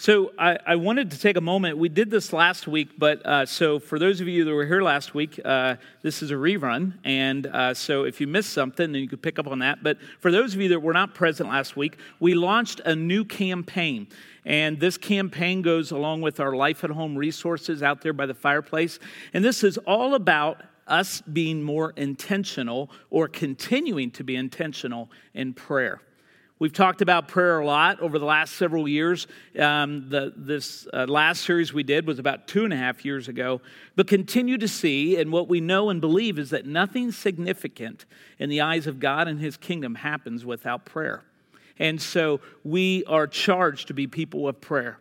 So 0.00 0.32
I, 0.38 0.56
I, 0.66 0.76
wanted 0.76 1.10
to 1.10 1.18
take 1.18 1.36
a 1.36 1.42
moment. 1.42 1.76
We 1.76 1.90
did 1.90 2.10
this 2.10 2.32
last 2.32 2.66
week, 2.66 2.92
but 2.96 3.20
uh, 3.26 3.44
so 3.44 3.78
for 3.78 3.98
those 3.98 4.22
of 4.22 4.28
you 4.28 4.46
that 4.46 4.54
were 4.54 4.64
here 4.64 4.80
last 4.80 5.12
week, 5.12 5.38
uh, 5.44 5.76
this 6.00 6.22
is 6.22 6.30
a 6.30 6.36
rerun. 6.36 6.94
And 7.04 7.46
uh, 7.46 7.74
so 7.74 8.04
if 8.04 8.18
you 8.18 8.26
missed 8.26 8.54
something, 8.54 8.92
then 8.92 9.02
you 9.02 9.06
could 9.06 9.20
pick 9.20 9.38
up 9.38 9.46
on 9.46 9.58
that. 9.58 9.82
But 9.82 9.98
for 10.20 10.30
those 10.30 10.54
of 10.54 10.60
you 10.62 10.70
that 10.70 10.80
were 10.80 10.94
not 10.94 11.12
present 11.12 11.50
last 11.50 11.76
week, 11.76 11.98
we 12.18 12.32
launched 12.32 12.80
a 12.86 12.96
new 12.96 13.26
campaign. 13.26 14.06
And 14.46 14.80
this 14.80 14.96
campaign 14.96 15.60
goes 15.60 15.90
along 15.90 16.22
with 16.22 16.40
our 16.40 16.56
Life 16.56 16.82
at 16.82 16.88
Home 16.88 17.14
resources 17.14 17.82
out 17.82 18.00
there 18.00 18.14
by 18.14 18.24
the 18.24 18.32
fireplace. 18.32 18.98
And 19.34 19.44
this 19.44 19.62
is 19.62 19.76
all 19.76 20.14
about 20.14 20.62
us 20.86 21.20
being 21.30 21.62
more 21.62 21.92
intentional 21.98 22.90
or 23.10 23.28
continuing 23.28 24.12
to 24.12 24.24
be 24.24 24.36
intentional 24.36 25.10
in 25.34 25.52
prayer. 25.52 26.00
We've 26.60 26.74
talked 26.74 27.00
about 27.00 27.26
prayer 27.26 27.60
a 27.60 27.64
lot 27.64 28.00
over 28.00 28.18
the 28.18 28.26
last 28.26 28.56
several 28.56 28.86
years. 28.86 29.26
Um, 29.58 30.10
the, 30.10 30.34
this 30.36 30.86
uh, 30.92 31.06
last 31.06 31.42
series 31.42 31.72
we 31.72 31.82
did 31.82 32.06
was 32.06 32.18
about 32.18 32.48
two 32.48 32.64
and 32.64 32.72
a 32.74 32.76
half 32.76 33.02
years 33.02 33.28
ago. 33.28 33.62
But 33.96 34.06
continue 34.06 34.58
to 34.58 34.68
see, 34.68 35.16
and 35.16 35.32
what 35.32 35.48
we 35.48 35.62
know 35.62 35.88
and 35.88 36.02
believe 36.02 36.38
is 36.38 36.50
that 36.50 36.66
nothing 36.66 37.12
significant 37.12 38.04
in 38.38 38.50
the 38.50 38.60
eyes 38.60 38.86
of 38.86 39.00
God 39.00 39.26
and 39.26 39.40
His 39.40 39.56
kingdom 39.56 39.94
happens 39.94 40.44
without 40.44 40.84
prayer. 40.84 41.22
And 41.78 41.98
so 41.98 42.42
we 42.62 43.04
are 43.06 43.26
charged 43.26 43.88
to 43.88 43.94
be 43.94 44.06
people 44.06 44.46
of 44.46 44.60
prayer. 44.60 44.98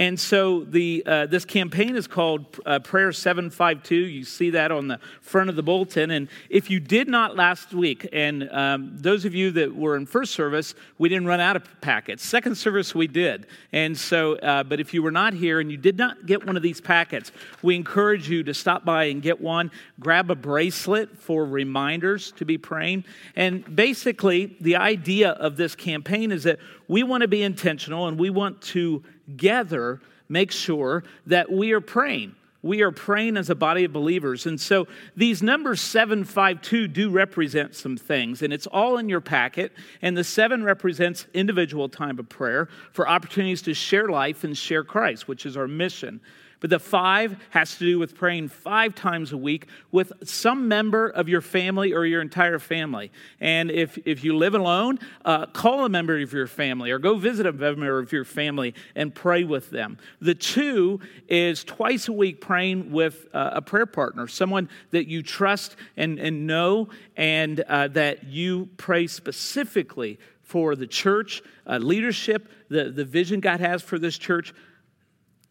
And 0.00 0.18
so 0.18 0.64
the, 0.64 1.02
uh, 1.04 1.26
this 1.26 1.44
campaign 1.44 1.94
is 1.94 2.06
called 2.06 2.58
uh, 2.64 2.78
Prayer 2.78 3.12
752. 3.12 3.94
You 3.94 4.24
see 4.24 4.48
that 4.48 4.72
on 4.72 4.88
the 4.88 4.98
front 5.20 5.50
of 5.50 5.56
the 5.56 5.62
bulletin. 5.62 6.10
And 6.10 6.28
if 6.48 6.70
you 6.70 6.80
did 6.80 7.06
not 7.06 7.36
last 7.36 7.74
week, 7.74 8.08
and 8.10 8.48
um, 8.50 8.96
those 8.96 9.26
of 9.26 9.34
you 9.34 9.50
that 9.50 9.76
were 9.76 9.96
in 9.96 10.06
first 10.06 10.32
service, 10.32 10.74
we 10.96 11.10
didn't 11.10 11.26
run 11.26 11.40
out 11.40 11.54
of 11.54 11.64
packets. 11.82 12.24
Second 12.24 12.54
service, 12.54 12.94
we 12.94 13.08
did. 13.08 13.46
And 13.72 13.94
so, 13.94 14.36
uh, 14.36 14.62
but 14.62 14.80
if 14.80 14.94
you 14.94 15.02
were 15.02 15.10
not 15.10 15.34
here 15.34 15.60
and 15.60 15.70
you 15.70 15.76
did 15.76 15.98
not 15.98 16.24
get 16.24 16.46
one 16.46 16.56
of 16.56 16.62
these 16.62 16.80
packets, 16.80 17.30
we 17.60 17.76
encourage 17.76 18.26
you 18.26 18.42
to 18.44 18.54
stop 18.54 18.86
by 18.86 19.04
and 19.04 19.20
get 19.20 19.38
one. 19.38 19.70
Grab 20.00 20.30
a 20.30 20.34
bracelet 20.34 21.18
for 21.18 21.44
reminders 21.44 22.32
to 22.32 22.46
be 22.46 22.56
praying. 22.56 23.04
And 23.36 23.76
basically, 23.76 24.56
the 24.62 24.76
idea 24.76 25.32
of 25.32 25.58
this 25.58 25.74
campaign 25.74 26.32
is 26.32 26.44
that 26.44 26.58
we 26.88 27.02
want 27.02 27.20
to 27.20 27.28
be 27.28 27.42
intentional 27.42 28.08
and 28.08 28.18
we 28.18 28.30
want 28.30 28.62
to 28.62 29.04
together 29.30 30.00
make 30.28 30.52
sure 30.52 31.04
that 31.26 31.50
we 31.50 31.72
are 31.72 31.80
praying. 31.80 32.34
We 32.62 32.82
are 32.82 32.92
praying 32.92 33.38
as 33.38 33.48
a 33.48 33.54
body 33.54 33.84
of 33.84 33.92
believers. 33.92 34.44
And 34.44 34.60
so 34.60 34.86
these 35.16 35.42
numbers 35.42 35.80
752 35.80 36.88
do 36.88 37.10
represent 37.10 37.74
some 37.74 37.96
things, 37.96 38.42
and 38.42 38.52
it's 38.52 38.66
all 38.66 38.98
in 38.98 39.08
your 39.08 39.22
packet. 39.22 39.72
And 40.02 40.16
the 40.16 40.24
seven 40.24 40.62
represents 40.62 41.26
individual 41.32 41.88
time 41.88 42.18
of 42.18 42.28
prayer 42.28 42.68
for 42.92 43.08
opportunities 43.08 43.62
to 43.62 43.72
share 43.72 44.08
life 44.08 44.44
and 44.44 44.56
share 44.56 44.84
Christ, 44.84 45.26
which 45.26 45.46
is 45.46 45.56
our 45.56 45.66
mission. 45.66 46.20
But 46.60 46.68
the 46.68 46.78
five 46.78 47.36
has 47.50 47.76
to 47.78 47.84
do 47.84 47.98
with 47.98 48.14
praying 48.14 48.48
five 48.48 48.94
times 48.94 49.32
a 49.32 49.36
week 49.36 49.66
with 49.90 50.12
some 50.24 50.68
member 50.68 51.08
of 51.08 51.26
your 51.26 51.40
family 51.40 51.94
or 51.94 52.04
your 52.04 52.20
entire 52.20 52.58
family. 52.58 53.10
And 53.40 53.70
if, 53.70 53.98
if 54.04 54.22
you 54.22 54.36
live 54.36 54.54
alone, 54.54 54.98
uh, 55.24 55.46
call 55.46 55.86
a 55.86 55.88
member 55.88 56.20
of 56.20 56.32
your 56.34 56.46
family 56.46 56.90
or 56.90 56.98
go 56.98 57.16
visit 57.16 57.46
a 57.46 57.52
member 57.52 57.98
of 57.98 58.12
your 58.12 58.26
family 58.26 58.74
and 58.94 59.14
pray 59.14 59.42
with 59.42 59.70
them. 59.70 59.96
The 60.20 60.34
two 60.34 61.00
is 61.28 61.64
twice 61.64 62.08
a 62.08 62.12
week 62.12 62.42
praying 62.42 62.92
with 62.92 63.26
uh, 63.32 63.52
a 63.54 63.62
prayer 63.62 63.86
partner, 63.86 64.28
someone 64.28 64.68
that 64.90 65.08
you 65.08 65.22
trust 65.22 65.76
and, 65.96 66.18
and 66.18 66.46
know, 66.46 66.90
and 67.16 67.60
uh, 67.60 67.88
that 67.88 68.24
you 68.24 68.68
pray 68.76 69.06
specifically 69.06 70.18
for 70.42 70.76
the 70.76 70.86
church, 70.86 71.42
uh, 71.66 71.78
leadership, 71.78 72.50
the, 72.68 72.90
the 72.90 73.04
vision 73.04 73.40
God 73.40 73.60
has 73.60 73.82
for 73.82 73.98
this 73.98 74.18
church. 74.18 74.52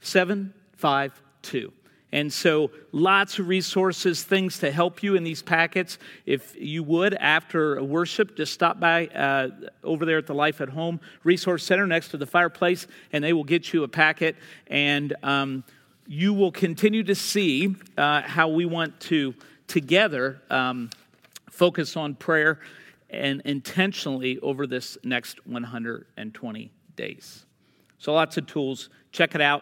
Seven 0.01 0.53
5 0.79 1.21
2. 1.41 1.73
And 2.11 2.33
so, 2.33 2.71
lots 2.91 3.37
of 3.37 3.47
resources, 3.47 4.23
things 4.23 4.57
to 4.59 4.71
help 4.71 5.03
you 5.03 5.15
in 5.15 5.23
these 5.23 5.43
packets. 5.43 5.99
If 6.25 6.55
you 6.59 6.81
would, 6.83 7.13
after 7.13 7.83
worship, 7.83 8.35
just 8.35 8.51
stop 8.51 8.79
by 8.79 9.07
uh, 9.07 9.49
over 9.83 10.05
there 10.05 10.17
at 10.17 10.25
the 10.25 10.33
Life 10.33 10.59
at 10.59 10.69
Home 10.69 10.99
Resource 11.23 11.63
Center 11.63 11.85
next 11.85 12.09
to 12.09 12.17
the 12.17 12.25
fireplace, 12.25 12.87
and 13.13 13.23
they 13.23 13.31
will 13.31 13.43
get 13.43 13.73
you 13.73 13.83
a 13.83 13.87
packet. 13.87 14.37
And 14.67 15.15
um, 15.21 15.63
you 16.07 16.33
will 16.33 16.51
continue 16.51 17.03
to 17.03 17.13
see 17.13 17.75
uh, 17.95 18.23
how 18.23 18.47
we 18.47 18.65
want 18.65 18.99
to 19.01 19.35
together 19.67 20.41
um, 20.49 20.89
focus 21.51 21.95
on 21.95 22.15
prayer 22.15 22.59
and 23.11 23.41
intentionally 23.45 24.39
over 24.39 24.65
this 24.65 24.97
next 25.03 25.45
120 25.45 26.71
days. 26.95 27.45
So, 27.99 28.13
lots 28.13 28.37
of 28.37 28.47
tools. 28.47 28.89
Check 29.11 29.35
it 29.35 29.41
out. 29.41 29.61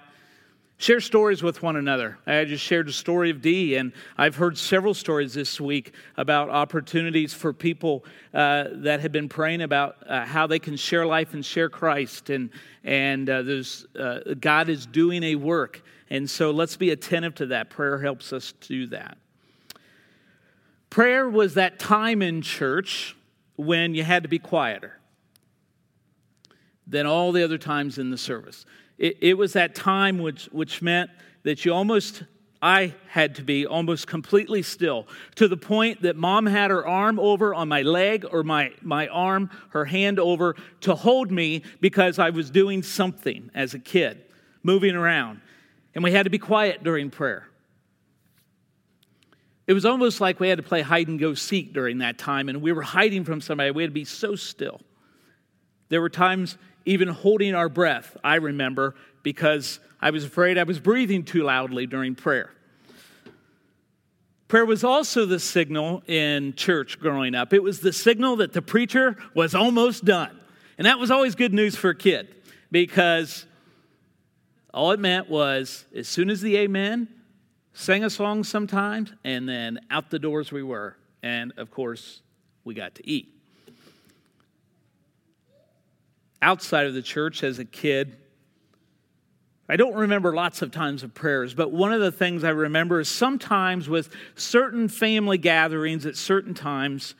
Share 0.79 0.99
stories 0.99 1.41
with 1.41 1.63
one 1.63 1.75
another. 1.75 2.19
I 2.27 2.45
just 2.45 2.63
shared 2.63 2.87
a 2.87 2.93
story 2.93 3.31
of 3.31 3.41
Dee, 3.41 3.77
and 3.77 3.91
I've 4.15 4.35
heard 4.35 4.59
several 4.59 4.93
stories 4.93 5.33
this 5.33 5.59
week 5.59 5.95
about 6.17 6.49
opportunities 6.49 7.33
for 7.33 7.51
people 7.51 8.05
uh, 8.31 8.65
that 8.73 8.99
have 8.99 9.11
been 9.11 9.27
praying 9.27 9.63
about 9.63 9.97
uh, 10.07 10.23
how 10.23 10.45
they 10.45 10.59
can 10.59 10.75
share 10.75 11.07
life 11.07 11.33
and 11.33 11.43
share 11.43 11.67
Christ. 11.67 12.29
And, 12.29 12.51
and 12.83 13.27
uh, 13.27 13.41
there's, 13.41 13.87
uh, 13.97 14.35
God 14.39 14.69
is 14.69 14.85
doing 14.85 15.23
a 15.23 15.33
work. 15.33 15.81
And 16.11 16.29
so 16.29 16.51
let's 16.51 16.77
be 16.77 16.91
attentive 16.91 17.33
to 17.35 17.47
that. 17.47 17.71
Prayer 17.71 17.97
helps 17.97 18.31
us 18.31 18.53
do 18.61 18.85
that. 18.87 19.17
Prayer 20.91 21.27
was 21.27 21.55
that 21.55 21.79
time 21.79 22.21
in 22.21 22.43
church 22.43 23.15
when 23.55 23.95
you 23.95 24.03
had 24.03 24.21
to 24.21 24.29
be 24.29 24.37
quieter 24.37 24.99
than 26.85 27.07
all 27.07 27.31
the 27.31 27.43
other 27.43 27.57
times 27.57 27.97
in 27.97 28.11
the 28.11 28.17
service. 28.17 28.63
It, 28.97 29.17
it 29.21 29.33
was 29.35 29.53
that 29.53 29.75
time 29.75 30.19
which, 30.19 30.45
which 30.51 30.81
meant 30.81 31.09
that 31.43 31.65
you 31.65 31.73
almost 31.73 32.23
I 32.61 32.95
had 33.09 33.35
to 33.35 33.43
be 33.43 33.65
almost 33.65 34.07
completely 34.07 34.63
still 34.63 35.07
to 35.35 35.47
the 35.47 35.57
point 35.57 36.01
that 36.01 36.15
mom 36.15 36.45
had 36.45 36.71
her 36.71 36.85
arm 36.85 37.19
over 37.19 37.53
on 37.53 37.67
my 37.67 37.83
leg 37.83 38.25
or 38.31 38.43
my, 38.43 38.71
my 38.81 39.07
arm, 39.07 39.51
her 39.69 39.85
hand 39.85 40.19
over 40.19 40.55
to 40.81 40.95
hold 40.95 41.31
me 41.31 41.63
because 41.81 42.17
I 42.17 42.31
was 42.31 42.49
doing 42.49 42.81
something 42.81 43.51
as 43.53 43.73
a 43.73 43.79
kid, 43.79 44.23
moving 44.63 44.95
around. 44.95 45.41
And 45.93 46.03
we 46.03 46.11
had 46.11 46.23
to 46.23 46.29
be 46.29 46.39
quiet 46.39 46.83
during 46.83 47.09
prayer. 47.09 47.47
It 49.67 49.73
was 49.73 49.85
almost 49.85 50.21
like 50.21 50.39
we 50.39 50.47
had 50.47 50.57
to 50.57 50.63
play 50.63 50.81
hide 50.81 51.09
and 51.09 51.19
go 51.19 51.33
seek 51.33 51.73
during 51.73 51.97
that 51.97 52.17
time, 52.17 52.47
and 52.47 52.61
we 52.61 52.71
were 52.71 52.81
hiding 52.81 53.25
from 53.25 53.41
somebody. 53.41 53.69
We 53.69 53.83
had 53.83 53.89
to 53.89 53.93
be 53.93 54.05
so 54.05 54.35
still. 54.35 54.79
There 55.89 56.01
were 56.01 56.09
times 56.09 56.57
even 56.87 57.09
holding 57.09 57.53
our 57.53 57.69
breath, 57.69 58.15
I 58.23 58.35
remember, 58.35 58.95
because 59.21 59.79
I 60.01 60.11
was 60.11 60.23
afraid 60.23 60.57
I 60.57 60.63
was 60.63 60.79
breathing 60.79 61.23
too 61.23 61.43
loudly 61.43 61.85
during 61.85 62.15
prayer. 62.15 62.51
Prayer 64.47 64.65
was 64.65 64.85
also 64.85 65.25
the 65.25 65.39
signal 65.39 66.01
in 66.07 66.53
church 66.53 66.99
growing 66.99 67.35
up. 67.35 67.51
It 67.53 67.61
was 67.61 67.81
the 67.81 67.91
signal 67.91 68.37
that 68.37 68.53
the 68.53 68.61
preacher 68.61 69.17
was 69.33 69.53
almost 69.53 70.05
done. 70.05 70.39
And 70.77 70.87
that 70.87 70.99
was 70.99 71.11
always 71.11 71.35
good 71.35 71.53
news 71.53 71.75
for 71.75 71.89
a 71.89 71.95
kid 71.95 72.33
because 72.71 73.45
all 74.73 74.91
it 74.91 74.99
meant 74.99 75.29
was 75.29 75.85
as 75.93 76.07
soon 76.07 76.29
as 76.29 76.39
the 76.39 76.55
amen, 76.57 77.09
sang 77.73 78.05
a 78.05 78.09
song 78.09 78.45
sometimes, 78.45 79.11
and 79.25 79.49
then 79.49 79.79
out 79.91 80.09
the 80.09 80.19
doors 80.19 80.51
we 80.53 80.63
were. 80.63 80.95
And 81.21 81.51
of 81.57 81.69
course, 81.69 82.21
we 82.63 82.73
got 82.73 82.95
to 82.95 83.09
eat 83.09 83.36
outside 86.41 86.87
of 86.87 86.93
the 86.93 87.01
church 87.01 87.43
as 87.43 87.59
a 87.59 87.65
kid. 87.65 88.17
I 89.69 89.75
don't 89.75 89.95
remember 89.95 90.33
lots 90.33 90.61
of 90.61 90.71
times 90.71 91.03
of 91.03 91.13
prayers, 91.13 91.53
but 91.53 91.71
one 91.71 91.91
of 91.91 91.99
the 91.99 92.11
things 92.11 92.43
I 92.43 92.49
remember 92.49 92.99
is 92.99 93.09
sometimes 93.09 93.89
with 93.89 94.09
certain 94.35 94.87
family 94.87 95.37
gatherings 95.37 96.05
at 96.05 96.15
certain 96.15 96.53
times, 96.53 97.15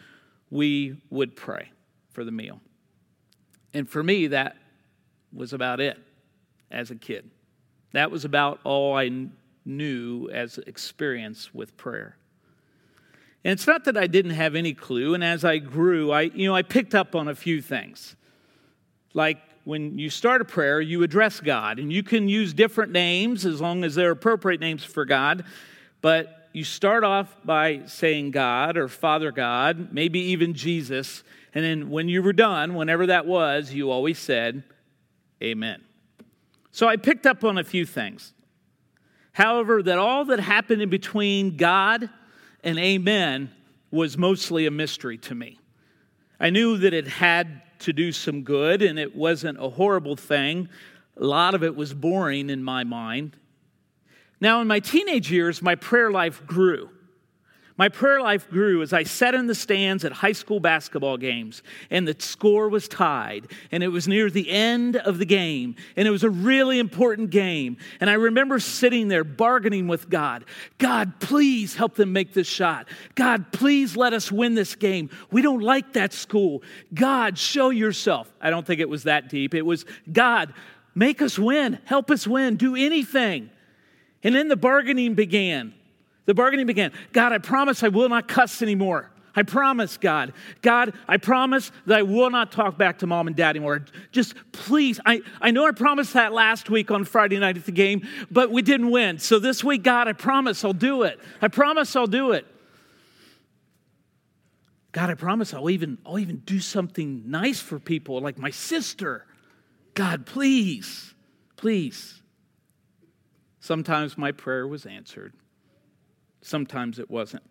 we 0.50 1.02
would 1.10 1.36
pray 1.36 1.72
for 2.12 2.24
the 2.24 2.32
meal. 2.32 2.62
And 3.74 3.90
for 3.90 4.02
me, 4.02 4.28
that 4.28 4.56
was 5.34 5.52
about 5.52 5.82
it 5.82 5.98
as 6.72 6.90
a 6.90 6.96
kid. 6.96 7.30
That 7.92 8.12
was 8.12 8.24
about 8.24 8.60
all 8.64 8.96
I 8.96 9.28
knew 9.66 10.30
as 10.30 10.58
experience 10.60 11.54
with 11.54 11.76
prayer. 11.76 12.18
And 13.44 13.52
it's 13.52 13.68
not 13.68 13.86
that 13.86 13.98
I 13.98 14.08
didn't 14.08 14.32
have 14.32 14.56
any 14.56 14.74
clue, 14.74 15.14
and 15.14 15.24
as 15.24 15.44
I 15.44 15.58
grew, 15.58 16.12
I, 16.12 16.22
you 16.22 16.48
know, 16.48 16.56
I 16.56 16.64
picked 16.64 16.96
up 16.96 17.14
on 17.14 17.28
a 17.28 17.36
few 17.36 17.62
things 17.62 18.16
like 19.18 19.40
when 19.64 19.98
you 19.98 20.12
start 20.12 20.42
a 20.42 20.46
prayer, 20.46 20.80
you 20.80 21.02
address 21.02 21.42
God. 21.42 21.80
And 21.80 21.92
you 21.92 22.04
can 22.04 22.30
use 22.30 22.54
different 22.54 22.92
names 22.92 23.46
as 23.46 23.60
long 23.60 23.84
as 23.84 23.96
they're 23.96 24.12
appropriate 24.12 24.62
names 24.62 24.84
for 24.84 25.06
God. 25.06 25.44
But 26.02 26.50
you 26.54 26.64
start 26.64 27.04
off 27.04 27.36
by 27.44 27.82
saying 27.88 28.32
God 28.32 28.78
or 28.78 28.88
Father 28.88 29.32
God, 29.32 29.92
maybe 29.92 30.20
even 30.20 30.54
Jesus. 30.54 31.24
And 31.54 31.66
then 31.66 31.90
when 31.90 32.08
you 32.08 32.22
were 32.22 32.32
done, 32.32 32.76
whenever 32.76 33.08
that 33.08 33.26
was, 33.26 33.74
you 33.74 33.90
always 33.90 34.20
said, 34.20 34.64
Amen. 35.42 35.84
So 36.72 36.88
I 36.88 36.98
picked 36.98 37.26
up 37.26 37.44
on 37.44 37.58
a 37.58 37.64
few 37.64 37.86
things. 37.86 38.34
However, 39.32 39.84
that 39.84 39.98
all 39.98 40.26
that 40.26 40.40
happened 40.40 40.82
in 40.82 40.90
between 40.90 41.58
God 41.58 42.10
and 42.64 42.78
Amen 42.78 43.52
was 43.90 44.18
mostly 44.18 44.68
a 44.68 44.72
mystery 44.72 45.18
to 45.20 45.36
me. 45.36 45.60
I 46.40 46.52
knew 46.52 46.78
that 46.78 46.94
it 46.94 47.08
had 47.08 47.62
to 47.80 47.94
do 47.94 48.12
some 48.12 48.44
good, 48.44 48.82
and 48.82 48.98
it 48.98 49.16
wasn't 49.16 49.58
a 49.64 49.70
horrible 49.70 50.16
thing. 50.16 50.70
a 51.16 51.24
lot 51.24 51.56
of 51.56 51.64
it 51.64 51.76
was 51.76 51.94
boring 51.94 52.50
in 52.50 52.64
my 52.64 52.84
mind. 52.84 53.36
Now, 54.40 54.62
in 54.62 54.68
my 54.68 54.80
teenage 54.80 55.32
years, 55.32 55.62
my 55.62 55.76
prayer 55.76 56.12
life 56.12 56.46
grew. 56.46 56.90
My 57.78 57.90
prayer 57.90 58.20
life 58.22 58.50
grew 58.50 58.82
as 58.82 58.92
I 58.92 59.04
sat 59.04 59.36
in 59.36 59.46
the 59.46 59.54
stands 59.54 60.04
at 60.04 60.12
high 60.12 60.32
school 60.32 60.60
basketball 60.60 61.18
games, 61.18 61.62
and 61.92 62.08
the 62.08 62.16
score 62.18 62.70
was 62.70 62.88
tied, 62.88 63.52
and 63.72 63.84
it 63.84 63.90
was 63.90 64.08
near 64.08 64.32
the 64.32 64.50
end 64.50 64.96
of 64.96 65.20
the 65.20 65.26
game, 65.26 65.76
and 65.96 66.08
it 66.08 66.12
was 66.12 66.24
a 66.24 66.30
really 66.30 66.80
important 66.80 67.30
game. 67.30 67.78
And 68.00 68.10
I 68.10 68.14
remember 68.14 68.58
sitting 68.60 69.10
there 69.10 69.24
bargaining 69.24 69.88
with 69.88 70.10
God 70.10 70.46
God, 70.80 71.20
please 71.20 71.76
help 71.76 71.96
them 71.96 72.14
make 72.14 72.34
this 72.34 72.48
shot. 72.48 72.88
God, 73.16 73.52
please 73.52 73.96
let 73.96 74.14
us 74.14 74.32
win 74.32 74.56
this 74.56 74.76
game. 74.76 75.10
We 75.32 75.42
don't 75.42 75.62
like 75.62 75.94
that 75.94 76.14
school. 76.14 76.64
God, 76.94 77.38
show 77.38 77.70
yourself. 77.70 78.32
I 78.42 78.50
don't 78.50 78.66
think 78.66 78.80
it 78.80 78.90
was 78.90 79.04
that 79.04 79.30
deep. 79.30 79.54
It 79.54 79.64
was 79.64 79.86
God, 80.12 80.54
make 80.96 81.22
us 81.22 81.38
win, 81.38 81.80
help 81.86 82.10
us 82.10 82.26
win, 82.26 82.56
do 82.56 82.76
anything. 82.76 83.50
And 84.24 84.34
then 84.34 84.48
the 84.48 84.58
bargaining 84.58 85.14
began. 85.14 85.74
The 86.28 86.36
bargaining 86.36 86.68
began. 86.68 86.92
God, 87.14 87.32
I 87.32 87.40
promise 87.40 87.82
I 87.82 87.88
will 87.88 88.10
not 88.10 88.28
cuss 88.28 88.62
anymore. 88.62 89.10
I 89.34 89.44
promise, 89.44 89.98
God. 89.98 90.34
God, 90.62 90.94
I 91.08 91.18
promise 91.18 91.72
that 91.86 92.00
I 92.00 92.02
will 92.02 92.30
not 92.30 92.52
talk 92.52 92.78
back 92.78 93.00
to 93.00 93.08
mom 93.08 93.28
and 93.28 93.36
dad 93.36 93.52
anymore. 93.52 93.86
Just 94.12 94.34
please, 94.52 95.00
I, 95.06 95.22
I 95.40 95.52
know 95.52 95.66
I 95.66 95.72
promised 95.72 96.14
that 96.14 96.34
last 96.34 96.70
week 96.70 96.92
on 96.92 97.06
Friday 97.06 97.40
night 97.40 97.56
at 97.56 97.66
the 97.66 97.72
game, 97.72 98.06
but 98.30 98.52
we 98.52 98.62
didn't 98.62 98.92
win. 98.92 99.20
So 99.20 99.40
this 99.40 99.64
week, 99.64 99.84
God, 99.84 100.08
I 100.08 100.14
promise 100.14 100.66
I'll 100.66 100.74
do 100.74 101.04
it. 101.04 101.20
I 101.42 101.48
promise 101.48 101.96
I'll 101.96 102.08
do 102.08 102.32
it. 102.32 102.46
God, 104.92 105.12
I 105.12 105.14
promise 105.14 105.54
I'll 105.54 105.70
even, 105.70 105.98
I'll 106.06 106.20
even 106.20 106.38
do 106.38 106.60
something 106.60 107.30
nice 107.30 107.60
for 107.60 107.80
people 107.80 108.20
like 108.20 108.38
my 108.38 108.50
sister. 108.50 109.26
God, 109.94 110.26
please, 110.26 111.14
please. 111.56 112.22
Sometimes 113.60 114.18
my 114.18 114.32
prayer 114.32 114.68
was 114.68 114.88
answered. 114.88 115.34
Sometimes 116.48 116.98
it 116.98 117.12
wasn't. 117.12 117.44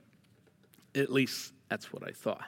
At 0.94 1.12
least 1.12 1.52
that's 1.68 1.92
what 1.92 2.02
I 2.02 2.12
thought. 2.12 2.46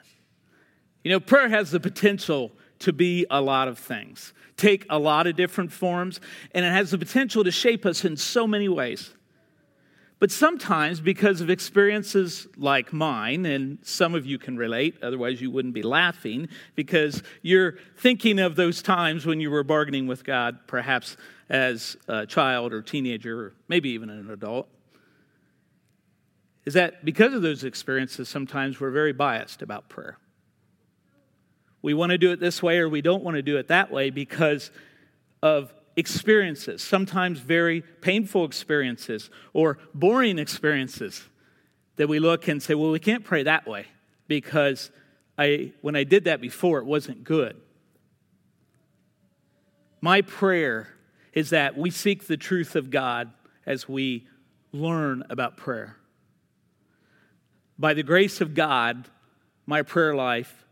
You 1.04 1.10
know, 1.10 1.20
prayer 1.20 1.50
has 1.50 1.70
the 1.70 1.78
potential 1.78 2.52
to 2.78 2.92
be 2.94 3.26
a 3.30 3.42
lot 3.42 3.68
of 3.68 3.78
things, 3.78 4.32
take 4.56 4.86
a 4.88 4.98
lot 4.98 5.26
of 5.26 5.36
different 5.36 5.70
forms, 5.70 6.20
and 6.52 6.64
it 6.64 6.72
has 6.72 6.90
the 6.90 6.96
potential 6.96 7.44
to 7.44 7.50
shape 7.50 7.84
us 7.84 8.02
in 8.06 8.16
so 8.16 8.46
many 8.46 8.66
ways. 8.66 9.14
But 10.20 10.30
sometimes, 10.30 11.02
because 11.02 11.42
of 11.42 11.50
experiences 11.50 12.48
like 12.56 12.94
mine, 12.94 13.44
and 13.44 13.78
some 13.82 14.14
of 14.14 14.24
you 14.24 14.38
can 14.38 14.56
relate, 14.56 14.96
otherwise, 15.02 15.42
you 15.42 15.50
wouldn't 15.50 15.74
be 15.74 15.82
laughing, 15.82 16.48
because 16.74 17.22
you're 17.42 17.74
thinking 17.98 18.38
of 18.38 18.56
those 18.56 18.80
times 18.80 19.26
when 19.26 19.38
you 19.38 19.50
were 19.50 19.64
bargaining 19.64 20.06
with 20.06 20.24
God, 20.24 20.60
perhaps 20.66 21.18
as 21.50 21.98
a 22.08 22.24
child 22.24 22.72
or 22.72 22.80
teenager, 22.80 23.38
or 23.38 23.52
maybe 23.68 23.90
even 23.90 24.08
an 24.08 24.30
adult 24.30 24.66
is 26.68 26.74
that 26.74 27.02
because 27.02 27.32
of 27.32 27.40
those 27.40 27.64
experiences, 27.64 28.28
sometimes 28.28 28.78
we're 28.78 28.90
very 28.90 29.14
biased 29.14 29.62
about 29.62 29.88
prayer. 29.88 30.18
We 31.80 31.94
want 31.94 32.10
to 32.10 32.18
do 32.18 32.30
it 32.30 32.40
this 32.40 32.62
way 32.62 32.76
or 32.80 32.90
we 32.90 33.00
don't 33.00 33.24
want 33.24 33.36
to 33.36 33.42
do 33.42 33.56
it 33.56 33.68
that 33.68 33.90
way 33.90 34.10
because 34.10 34.70
of 35.42 35.72
experiences, 35.96 36.82
sometimes 36.82 37.40
very 37.40 37.80
painful 37.80 38.44
experiences 38.44 39.30
or 39.54 39.78
boring 39.94 40.38
experiences 40.38 41.26
that 41.96 42.06
we 42.06 42.18
look 42.18 42.48
and 42.48 42.62
say, 42.62 42.74
well, 42.74 42.90
we 42.90 42.98
can't 42.98 43.24
pray 43.24 43.44
that 43.44 43.66
way 43.66 43.86
because 44.26 44.90
I, 45.38 45.72
when 45.80 45.96
I 45.96 46.04
did 46.04 46.24
that 46.24 46.42
before, 46.42 46.80
it 46.80 46.84
wasn't 46.84 47.24
good. 47.24 47.58
My 50.02 50.20
prayer 50.20 50.88
is 51.32 51.48
that 51.48 51.78
we 51.78 51.90
seek 51.90 52.26
the 52.26 52.36
truth 52.36 52.76
of 52.76 52.90
God 52.90 53.32
as 53.64 53.88
we 53.88 54.28
learn 54.70 55.24
about 55.30 55.56
prayer 55.56 55.96
by 57.78 57.94
the 57.94 58.02
grace 58.02 58.40
of 58.40 58.54
God, 58.54 59.08
my 59.66 59.82
prayer 59.82 60.14
life 60.14 60.64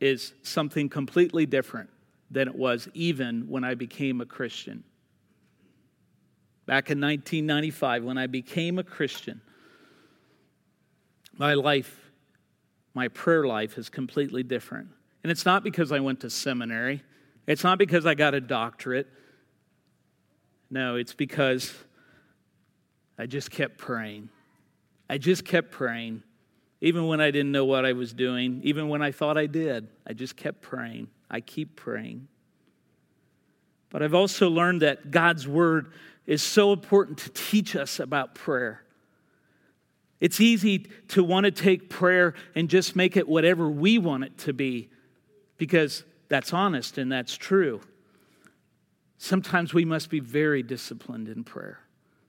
is 0.00 0.32
something 0.42 0.88
completely 0.88 1.46
different 1.46 1.88
than 2.30 2.48
it 2.48 2.54
was 2.54 2.88
even 2.94 3.48
when 3.48 3.62
I 3.62 3.74
became 3.74 4.20
a 4.20 4.26
Christian. 4.26 4.82
Back 6.66 6.90
in 6.90 7.00
1995, 7.00 8.04
when 8.04 8.18
I 8.18 8.26
became 8.26 8.78
a 8.78 8.84
Christian, 8.84 9.40
my 11.36 11.54
life, 11.54 12.10
my 12.94 13.08
prayer 13.08 13.46
life 13.46 13.78
is 13.78 13.88
completely 13.88 14.42
different. 14.42 14.88
And 15.22 15.30
it's 15.30 15.44
not 15.44 15.62
because 15.62 15.92
I 15.92 16.00
went 16.00 16.20
to 16.20 16.30
seminary, 16.30 17.02
it's 17.46 17.64
not 17.64 17.78
because 17.78 18.06
I 18.06 18.14
got 18.14 18.34
a 18.34 18.40
doctorate. 18.40 19.08
No, 20.70 20.96
it's 20.96 21.12
because 21.12 21.72
I 23.18 23.26
just 23.26 23.50
kept 23.50 23.76
praying. 23.76 24.30
I 25.10 25.18
just 25.18 25.44
kept 25.44 25.70
praying. 25.70 26.22
Even 26.82 27.06
when 27.06 27.20
I 27.20 27.30
didn't 27.30 27.52
know 27.52 27.64
what 27.64 27.86
I 27.86 27.92
was 27.92 28.12
doing, 28.12 28.60
even 28.64 28.88
when 28.88 29.02
I 29.02 29.12
thought 29.12 29.38
I 29.38 29.46
did, 29.46 29.86
I 30.04 30.14
just 30.14 30.36
kept 30.36 30.62
praying. 30.62 31.06
I 31.30 31.40
keep 31.40 31.76
praying. 31.76 32.26
But 33.88 34.02
I've 34.02 34.14
also 34.14 34.50
learned 34.50 34.82
that 34.82 35.12
God's 35.12 35.46
word 35.46 35.92
is 36.26 36.42
so 36.42 36.72
important 36.72 37.18
to 37.18 37.30
teach 37.30 37.76
us 37.76 38.00
about 38.00 38.34
prayer. 38.34 38.82
It's 40.20 40.40
easy 40.40 40.80
to 41.08 41.22
want 41.22 41.44
to 41.44 41.52
take 41.52 41.88
prayer 41.88 42.34
and 42.56 42.68
just 42.68 42.96
make 42.96 43.16
it 43.16 43.28
whatever 43.28 43.68
we 43.68 43.98
want 43.98 44.24
it 44.24 44.38
to 44.38 44.52
be 44.52 44.90
because 45.58 46.02
that's 46.28 46.52
honest 46.52 46.98
and 46.98 47.12
that's 47.12 47.36
true. 47.36 47.80
Sometimes 49.18 49.72
we 49.72 49.84
must 49.84 50.10
be 50.10 50.18
very 50.18 50.64
disciplined 50.64 51.28
in 51.28 51.44
prayer. 51.44 51.78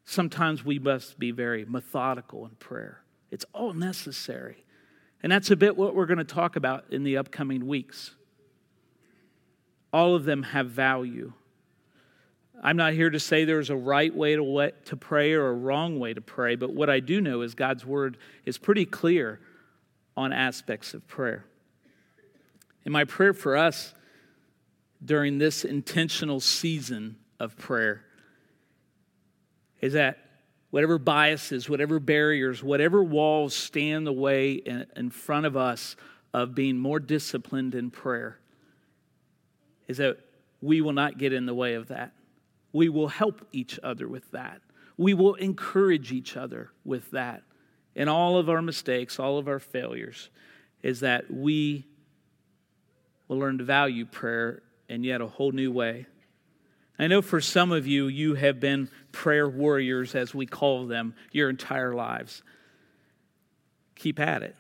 Sometimes 0.05 0.63
we 0.63 0.77
must 0.77 1.17
be 1.17 1.31
very 1.31 1.65
methodical 1.65 2.45
in 2.45 2.51
prayer. 2.51 3.02
It's 3.33 3.45
all 3.51 3.74
necessary. 3.74 4.63
And 5.24 5.31
that's 5.31 5.50
a 5.50 5.56
bit 5.56 5.75
what 5.75 5.95
we're 5.95 6.06
going 6.06 6.19
to 6.19 6.24
talk 6.24 6.56
about 6.56 6.85
in 6.91 7.03
the 7.03 7.18
upcoming 7.18 7.65
weeks. 7.65 8.12
All 9.91 10.15
of 10.15 10.24
them 10.24 10.44
have 10.44 10.69
value. 10.69 11.33
I'm 12.62 12.77
not 12.77 12.94
here 12.94 13.09
to 13.09 13.19
say 13.19 13.44
there's 13.44 13.71
a 13.71 13.75
right 13.75 14.13
way 14.13 14.35
to, 14.35 14.71
to 14.85 14.95
pray 14.95 15.33
or 15.33 15.47
a 15.47 15.53
wrong 15.53 16.00
way 16.00 16.13
to 16.13 16.21
pray, 16.21 16.56
but 16.56 16.74
what 16.74 16.91
I 16.91 17.00
do 17.00 17.21
know 17.21 17.41
is 17.41 17.56
God's 17.56 17.83
word 17.83 18.18
is 18.45 18.59
pretty 18.59 18.85
clear 18.85 19.39
on 20.15 20.31
aspects 20.31 20.94
of 20.94 21.07
prayer. 21.07 21.44
And 22.86 22.94
my 22.94 23.03
prayer 23.03 23.33
for 23.33 23.57
us 23.57 23.95
during 25.03 25.39
this 25.39 25.65
intentional 25.65 26.39
season 26.39 27.18
of 27.39 27.57
prayer 27.57 28.06
is 29.81 29.94
that 29.94 30.23
whatever 30.74 30.98
biases, 30.98 31.70
whatever 31.70 32.00
barriers, 32.00 32.63
whatever 32.63 33.03
walls 33.03 33.53
stand 33.53 34.08
the 34.08 34.12
way 34.12 34.53
in, 34.53 34.88
in 34.96 35.08
front 35.12 35.46
of 35.46 35.56
us 35.56 35.96
of 36.34 36.56
being 36.56 36.80
more 36.80 37.00
disciplined 37.00 37.75
in 37.75 37.92
prayer, 37.92 38.39
is 39.88 39.98
that 39.98 40.18
we 40.62 40.82
will 40.82 40.92
not 40.92 41.20
get 41.20 41.32
in 41.32 41.46
the 41.46 41.53
way 41.53 41.75
of 41.75 41.89
that. 41.89 42.12
We 42.72 42.89
will 42.89 43.08
help 43.08 43.46
each 43.51 43.80
other 43.84 44.08
with 44.08 44.32
that. 44.32 44.62
We 44.98 45.13
will 45.13 45.36
encourage 45.36 46.12
each 46.12 46.36
other 46.36 46.72
with 46.84 47.12
that. 47.12 47.44
In 47.94 48.10
all 48.10 48.39
of 48.39 48.50
our 48.50 48.63
mistakes, 48.63 49.20
all 49.20 49.38
of 49.38 49.48
our 49.48 49.60
failures, 49.60 50.32
is 50.82 51.01
that 51.01 51.32
we 51.32 51.86
will 53.27 53.38
learn 53.38 53.60
to 53.60 53.63
value 53.63 54.08
prayer 54.08 54.63
in 54.89 55.03
yet 55.03 55.22
a 55.22 55.27
whole 55.27 55.51
new 55.51 55.72
way. 55.72 56.08
I 57.00 57.07
know 57.07 57.21
for 57.21 57.41
some 57.41 57.71
of 57.71 57.88
you, 57.88 58.07
you 58.07 58.35
have 58.35 58.59
been 58.59 58.89
prayer 59.12 59.50
warriors, 59.50 60.15
as 60.15 60.35
we 60.35 60.45
call 60.45 60.85
them, 60.85 61.15
your 61.31 61.50
entire 61.50 61.93
lives. 61.93 62.43
Keep 63.95 64.19
at 64.19 64.43
it. 64.43 64.55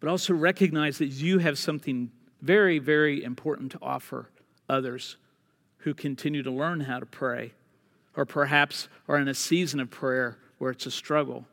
But 0.00 0.10
also 0.10 0.34
recognize 0.34 0.98
that 0.98 1.06
you 1.06 1.38
have 1.38 1.58
something 1.58 2.10
very, 2.42 2.78
very 2.78 3.24
important 3.24 3.72
to 3.72 3.78
offer 3.80 4.28
others 4.68 5.16
who 5.78 5.94
continue 5.94 6.42
to 6.42 6.50
learn 6.50 6.80
how 6.80 7.00
to 7.00 7.06
pray, 7.06 7.52
or 8.16 8.24
perhaps 8.24 8.88
are 9.08 9.18
in 9.18 9.28
a 9.28 9.34
season 9.34 9.80
of 9.80 9.90
prayer 9.90 10.38
where 10.58 10.70
it's 10.70 10.86
a 10.86 10.90
struggle. 10.90 11.46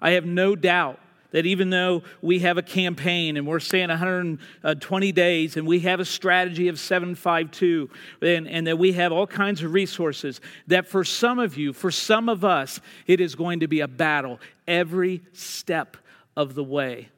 I 0.00 0.12
have 0.12 0.24
no 0.24 0.56
doubt 0.56 0.98
that 1.30 1.46
even 1.46 1.70
though 1.70 2.02
we 2.22 2.40
have 2.40 2.58
a 2.58 2.62
campaign 2.62 3.36
and 3.36 3.46
we're 3.46 3.60
saying 3.60 3.88
120 3.88 5.12
days 5.12 5.56
and 5.56 5.66
we 5.66 5.80
have 5.80 6.00
a 6.00 6.04
strategy 6.04 6.68
of 6.68 6.78
752 6.78 7.88
and, 8.20 8.48
and 8.48 8.66
that 8.66 8.78
we 8.78 8.92
have 8.92 9.12
all 9.12 9.26
kinds 9.26 9.62
of 9.62 9.72
resources, 9.72 10.40
that 10.66 10.86
for 10.86 11.04
some 11.04 11.38
of 11.38 11.56
you, 11.56 11.72
for 11.72 11.90
some 11.90 12.28
of 12.28 12.44
us, 12.44 12.80
it 13.06 13.20
is 13.20 13.34
going 13.34 13.60
to 13.60 13.68
be 13.68 13.80
a 13.80 13.88
battle 13.88 14.40
every 14.66 15.22
step 15.32 15.96
of 16.36 16.54
the 16.54 16.64
way. 16.64 17.08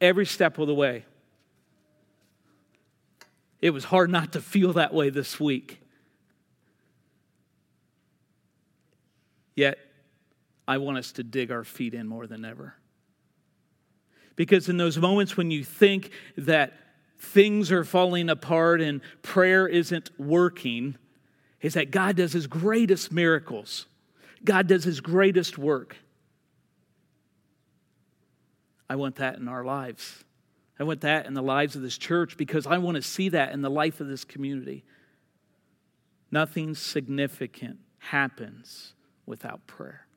Every 0.00 0.26
step 0.26 0.58
of 0.58 0.66
the 0.66 0.74
way. 0.74 1.04
It 3.60 3.70
was 3.70 3.84
hard 3.84 4.10
not 4.10 4.32
to 4.32 4.40
feel 4.40 4.74
that 4.74 4.94
way 4.94 5.10
this 5.10 5.40
week. 5.40 5.80
Yet, 9.56 9.78
I 10.68 10.78
want 10.78 10.98
us 10.98 11.12
to 11.12 11.24
dig 11.24 11.50
our 11.50 11.64
feet 11.64 11.94
in 11.94 12.06
more 12.06 12.28
than 12.28 12.44
ever. 12.44 12.74
Because 14.38 14.68
in 14.68 14.76
those 14.76 14.96
moments 14.98 15.36
when 15.36 15.50
you 15.50 15.64
think 15.64 16.12
that 16.36 16.72
things 17.18 17.72
are 17.72 17.82
falling 17.82 18.30
apart 18.30 18.80
and 18.80 19.00
prayer 19.20 19.66
isn't 19.66 20.12
working, 20.16 20.96
is 21.60 21.74
that 21.74 21.90
God 21.90 22.14
does 22.14 22.34
his 22.34 22.46
greatest 22.46 23.10
miracles, 23.10 23.86
God 24.44 24.68
does 24.68 24.84
his 24.84 25.00
greatest 25.00 25.58
work. 25.58 25.96
I 28.88 28.94
want 28.94 29.16
that 29.16 29.38
in 29.38 29.48
our 29.48 29.64
lives. 29.64 30.24
I 30.78 30.84
want 30.84 31.00
that 31.00 31.26
in 31.26 31.34
the 31.34 31.42
lives 31.42 31.74
of 31.74 31.82
this 31.82 31.98
church 31.98 32.36
because 32.36 32.64
I 32.64 32.78
want 32.78 32.94
to 32.94 33.02
see 33.02 33.30
that 33.30 33.52
in 33.52 33.60
the 33.60 33.68
life 33.68 34.00
of 34.00 34.06
this 34.06 34.22
community. 34.22 34.84
Nothing 36.30 36.76
significant 36.76 37.80
happens 37.98 38.94
without 39.26 39.66
prayer. 39.66 40.07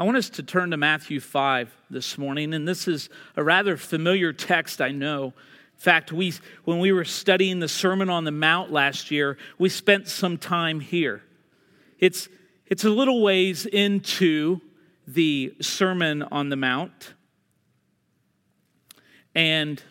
I 0.00 0.02
want 0.02 0.16
us 0.16 0.30
to 0.30 0.42
turn 0.42 0.70
to 0.70 0.78
Matthew 0.78 1.20
5 1.20 1.70
this 1.90 2.16
morning, 2.16 2.54
and 2.54 2.66
this 2.66 2.88
is 2.88 3.10
a 3.36 3.44
rather 3.44 3.76
familiar 3.76 4.32
text, 4.32 4.80
I 4.80 4.92
know. 4.92 5.24
In 5.26 5.32
fact, 5.76 6.10
we, 6.10 6.32
when 6.64 6.78
we 6.78 6.90
were 6.90 7.04
studying 7.04 7.60
the 7.60 7.68
Sermon 7.68 8.08
on 8.08 8.24
the 8.24 8.30
Mount 8.30 8.72
last 8.72 9.10
year, 9.10 9.36
we 9.58 9.68
spent 9.68 10.08
some 10.08 10.38
time 10.38 10.80
here. 10.80 11.22
It's, 11.98 12.30
it's 12.66 12.86
a 12.86 12.88
little 12.88 13.20
ways 13.20 13.66
into 13.66 14.62
the 15.06 15.54
Sermon 15.60 16.22
on 16.22 16.48
the 16.48 16.56
Mount. 16.56 17.12
And 19.34 19.82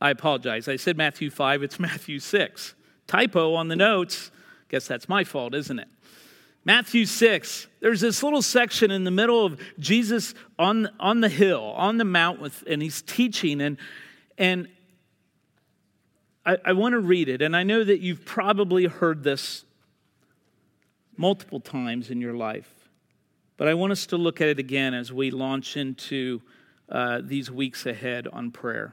I 0.00 0.10
apologize. 0.10 0.68
I 0.68 0.76
said 0.76 0.96
Matthew 0.96 1.28
5, 1.28 1.64
it's 1.64 1.80
Matthew 1.80 2.20
6. 2.20 2.74
Typo 3.08 3.54
on 3.54 3.66
the 3.66 3.74
notes. 3.74 4.30
Guess 4.68 4.86
that's 4.86 5.08
my 5.08 5.24
fault, 5.24 5.56
isn't 5.56 5.80
it? 5.80 5.88
Matthew 6.68 7.06
6, 7.06 7.66
there's 7.80 8.02
this 8.02 8.22
little 8.22 8.42
section 8.42 8.90
in 8.90 9.04
the 9.04 9.10
middle 9.10 9.42
of 9.42 9.58
Jesus 9.78 10.34
on, 10.58 10.90
on 11.00 11.22
the 11.22 11.30
hill, 11.30 11.72
on 11.74 11.96
the 11.96 12.04
mount, 12.04 12.42
with, 12.42 12.62
and 12.66 12.82
he's 12.82 13.00
teaching. 13.00 13.62
And, 13.62 13.78
and 14.36 14.68
I, 16.44 16.58
I 16.66 16.72
want 16.74 16.92
to 16.92 16.98
read 17.00 17.30
it. 17.30 17.40
And 17.40 17.56
I 17.56 17.62
know 17.62 17.82
that 17.82 18.00
you've 18.00 18.22
probably 18.26 18.84
heard 18.84 19.24
this 19.24 19.64
multiple 21.16 21.58
times 21.58 22.10
in 22.10 22.20
your 22.20 22.34
life. 22.34 22.70
But 23.56 23.68
I 23.68 23.72
want 23.72 23.92
us 23.92 24.04
to 24.08 24.18
look 24.18 24.42
at 24.42 24.48
it 24.48 24.58
again 24.58 24.92
as 24.92 25.10
we 25.10 25.30
launch 25.30 25.78
into 25.78 26.42
uh, 26.90 27.22
these 27.24 27.50
weeks 27.50 27.86
ahead 27.86 28.28
on 28.30 28.50
prayer. 28.50 28.92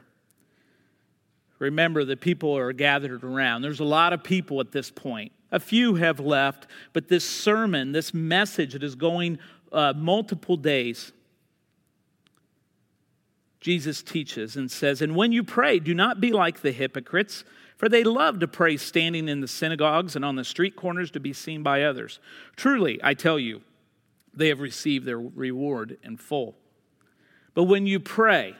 Remember 1.58 2.06
that 2.06 2.22
people 2.22 2.56
are 2.56 2.72
gathered 2.72 3.22
around. 3.22 3.60
There's 3.60 3.80
a 3.80 3.84
lot 3.84 4.14
of 4.14 4.24
people 4.24 4.62
at 4.62 4.72
this 4.72 4.90
point. 4.90 5.32
A 5.52 5.60
few 5.60 5.94
have 5.94 6.18
left, 6.18 6.66
but 6.92 7.08
this 7.08 7.24
sermon, 7.24 7.92
this 7.92 8.12
message 8.12 8.72
that 8.72 8.82
is 8.82 8.94
going 8.94 9.38
uh, 9.72 9.92
multiple 9.96 10.56
days, 10.56 11.12
Jesus 13.60 14.02
teaches 14.02 14.56
and 14.56 14.70
says, 14.70 15.02
And 15.02 15.16
when 15.16 15.32
you 15.32 15.42
pray, 15.42 15.78
do 15.78 15.94
not 15.94 16.20
be 16.20 16.32
like 16.32 16.60
the 16.60 16.72
hypocrites, 16.72 17.44
for 17.76 17.88
they 17.88 18.04
love 18.04 18.40
to 18.40 18.48
pray 18.48 18.76
standing 18.76 19.28
in 19.28 19.40
the 19.40 19.48
synagogues 19.48 20.16
and 20.16 20.24
on 20.24 20.36
the 20.36 20.44
street 20.44 20.76
corners 20.76 21.10
to 21.12 21.20
be 21.20 21.32
seen 21.32 21.62
by 21.62 21.82
others. 21.82 22.20
Truly, 22.56 23.00
I 23.02 23.14
tell 23.14 23.38
you, 23.38 23.62
they 24.32 24.48
have 24.48 24.60
received 24.60 25.04
their 25.04 25.18
reward 25.18 25.98
in 26.02 26.16
full. 26.16 26.56
But 27.54 27.64
when 27.64 27.86
you 27.86 28.00
pray, 28.00 28.54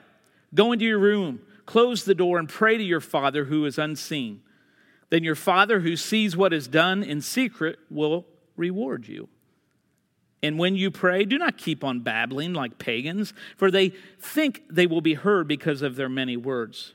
go 0.54 0.72
into 0.72 0.84
your 0.84 0.98
room, 0.98 1.40
close 1.66 2.04
the 2.04 2.14
door, 2.14 2.38
and 2.38 2.48
pray 2.48 2.78
to 2.78 2.84
your 2.84 3.00
Father 3.00 3.44
who 3.44 3.64
is 3.64 3.78
unseen. 3.78 4.42
Then 5.10 5.24
your 5.24 5.34
Father 5.34 5.80
who 5.80 5.96
sees 5.96 6.36
what 6.36 6.52
is 6.52 6.66
done 6.68 7.02
in 7.02 7.20
secret 7.20 7.78
will 7.90 8.26
reward 8.56 9.06
you. 9.06 9.28
And 10.42 10.58
when 10.58 10.76
you 10.76 10.90
pray, 10.90 11.24
do 11.24 11.38
not 11.38 11.56
keep 11.56 11.82
on 11.82 12.00
babbling 12.00 12.52
like 12.52 12.78
pagans, 12.78 13.32
for 13.56 13.70
they 13.70 13.90
think 14.20 14.62
they 14.70 14.86
will 14.86 15.00
be 15.00 15.14
heard 15.14 15.48
because 15.48 15.82
of 15.82 15.96
their 15.96 16.08
many 16.08 16.36
words. 16.36 16.94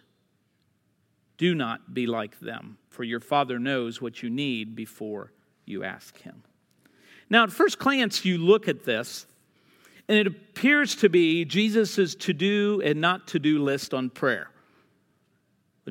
Do 1.38 1.56
not 1.56 1.94
be 1.94 2.06
like 2.06 2.40
them, 2.40 2.78
for 2.90 3.04
your 3.04 3.20
Father 3.20 3.58
knows 3.58 4.00
what 4.02 4.22
you 4.22 4.30
need 4.30 4.76
before 4.76 5.32
you 5.66 5.84
ask 5.84 6.20
Him. 6.20 6.44
Now, 7.32 7.44
at 7.44 7.52
first 7.52 7.80
glance, 7.80 8.24
you 8.26 8.38
look 8.38 8.68
at 8.68 8.84
this, 8.86 9.26
and 10.08 10.18
it 10.18 10.28
appears 10.28 10.96
to 10.98 11.10
be 11.10 11.44
Jesus' 11.46 12.14
to 12.16 12.34
do 12.34 12.82
and 12.86 13.02
not 13.02 13.28
to 13.30 13.40
do 13.40 13.64
list 13.64 13.94
on 13.94 14.10
prayer. 14.10 14.51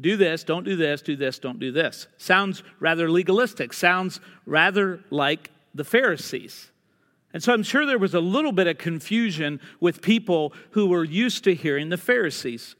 Do 0.01 0.17
this, 0.17 0.45
don't 0.45 0.65
do 0.65 0.77
this, 0.77 1.03
do 1.03 1.17
this, 1.17 1.39
don't 1.39 1.59
do 1.59 1.73
this. 1.73 2.07
Sounds 2.17 2.63
rather 2.79 3.11
legalistic, 3.11 3.73
sounds 3.73 4.21
rather 4.47 5.05
like 5.11 5.51
the 5.75 5.85
Pharisees. 5.85 6.71
And 7.33 7.43
so 7.43 7.53
I'm 7.53 7.63
sure 7.63 7.87
there 7.87 7.99
was 7.99 8.15
a 8.15 8.21
little 8.21 8.53
bit 8.53 8.67
of 8.67 8.79
confusion 8.79 9.61
with 9.79 10.03
people 10.03 10.53
who 10.71 10.87
were 10.87 11.05
used 11.05 11.45
to 11.45 11.55
hearing 11.55 11.89
the 11.89 11.97
Pharisees. 11.97 12.75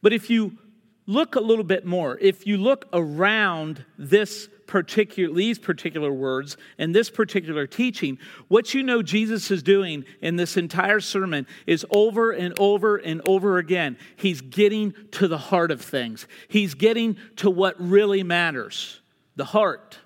But 0.00 0.12
if 0.12 0.28
you 0.28 0.58
look 1.06 1.36
a 1.36 1.40
little 1.40 1.64
bit 1.64 1.84
more, 1.84 2.18
if 2.20 2.46
you 2.46 2.56
look 2.56 2.88
around 2.92 3.84
this 3.98 4.48
particular, 4.72 5.34
these 5.34 5.58
particular 5.58 6.10
words 6.10 6.56
and 6.78 6.94
this 6.94 7.10
particular 7.10 7.66
teaching, 7.66 8.18
what 8.48 8.72
you 8.72 8.82
know 8.82 9.02
Jesus 9.02 9.50
is 9.50 9.62
doing 9.62 10.06
in 10.22 10.36
this 10.36 10.56
entire 10.56 10.98
sermon 10.98 11.46
is 11.66 11.84
over 11.90 12.30
and 12.30 12.58
over 12.58 12.96
and 12.96 13.20
over 13.28 13.58
again. 13.58 13.98
He's 14.16 14.40
getting 14.40 14.94
to 15.10 15.28
the 15.28 15.36
heart 15.36 15.70
of 15.70 15.82
things, 15.82 16.26
he's 16.48 16.72
getting 16.72 17.18
to 17.36 17.50
what 17.50 17.78
really 17.78 18.22
matters 18.22 19.00
the 19.36 19.44
heart, 19.44 19.98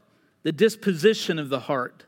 the 0.42 0.50
disposition 0.50 1.38
of 1.38 1.48
the 1.48 1.60
heart. 1.60 2.02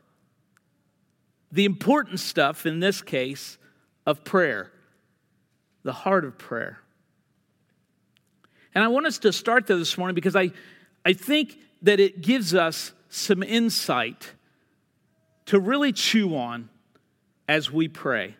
The 1.51 1.63
important 1.63 2.19
stuff 2.19 2.65
in 2.65 2.81
this 2.81 3.01
case 3.01 3.57
of 4.05 4.25
prayer, 4.25 4.69
the 5.83 5.93
heart 5.93 6.25
of 6.25 6.37
prayer. 6.37 6.79
And 8.75 8.83
I 8.83 8.89
want 8.89 9.05
us 9.05 9.17
to 9.19 9.31
start 9.31 9.65
there 9.65 9.77
this 9.77 9.97
morning 9.97 10.13
because 10.13 10.35
I, 10.35 10.51
I 11.05 11.13
think 11.13 11.57
that 11.81 11.99
it 11.99 12.21
gives 12.21 12.53
us 12.53 12.93
some 13.09 13.41
insight 13.43 14.33
to 15.45 15.59
really 15.59 15.91
chew 15.91 16.35
on 16.35 16.69
as 17.47 17.71
we 17.71 17.87
pray. 17.87 18.35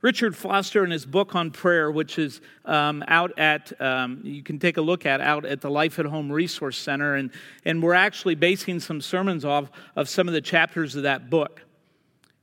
Richard 0.00 0.36
Foster, 0.36 0.84
in 0.84 0.92
his 0.92 1.04
book 1.04 1.34
on 1.34 1.50
prayer, 1.50 1.90
which 1.90 2.18
is 2.18 2.40
um, 2.64 3.02
out 3.08 3.36
at, 3.36 3.72
um, 3.80 4.20
you 4.22 4.44
can 4.44 4.60
take 4.60 4.76
a 4.76 4.80
look 4.80 5.06
at 5.06 5.20
out 5.20 5.44
at 5.44 5.60
the 5.60 5.70
Life 5.70 5.98
at 5.98 6.06
Home 6.06 6.30
Resource 6.30 6.78
Center, 6.78 7.16
and, 7.16 7.30
and 7.64 7.82
we're 7.82 7.94
actually 7.94 8.36
basing 8.36 8.78
some 8.78 9.00
sermons 9.00 9.44
off 9.44 9.70
of 9.96 10.08
some 10.08 10.28
of 10.28 10.34
the 10.34 10.40
chapters 10.40 10.94
of 10.94 11.02
that 11.02 11.30
book. 11.30 11.62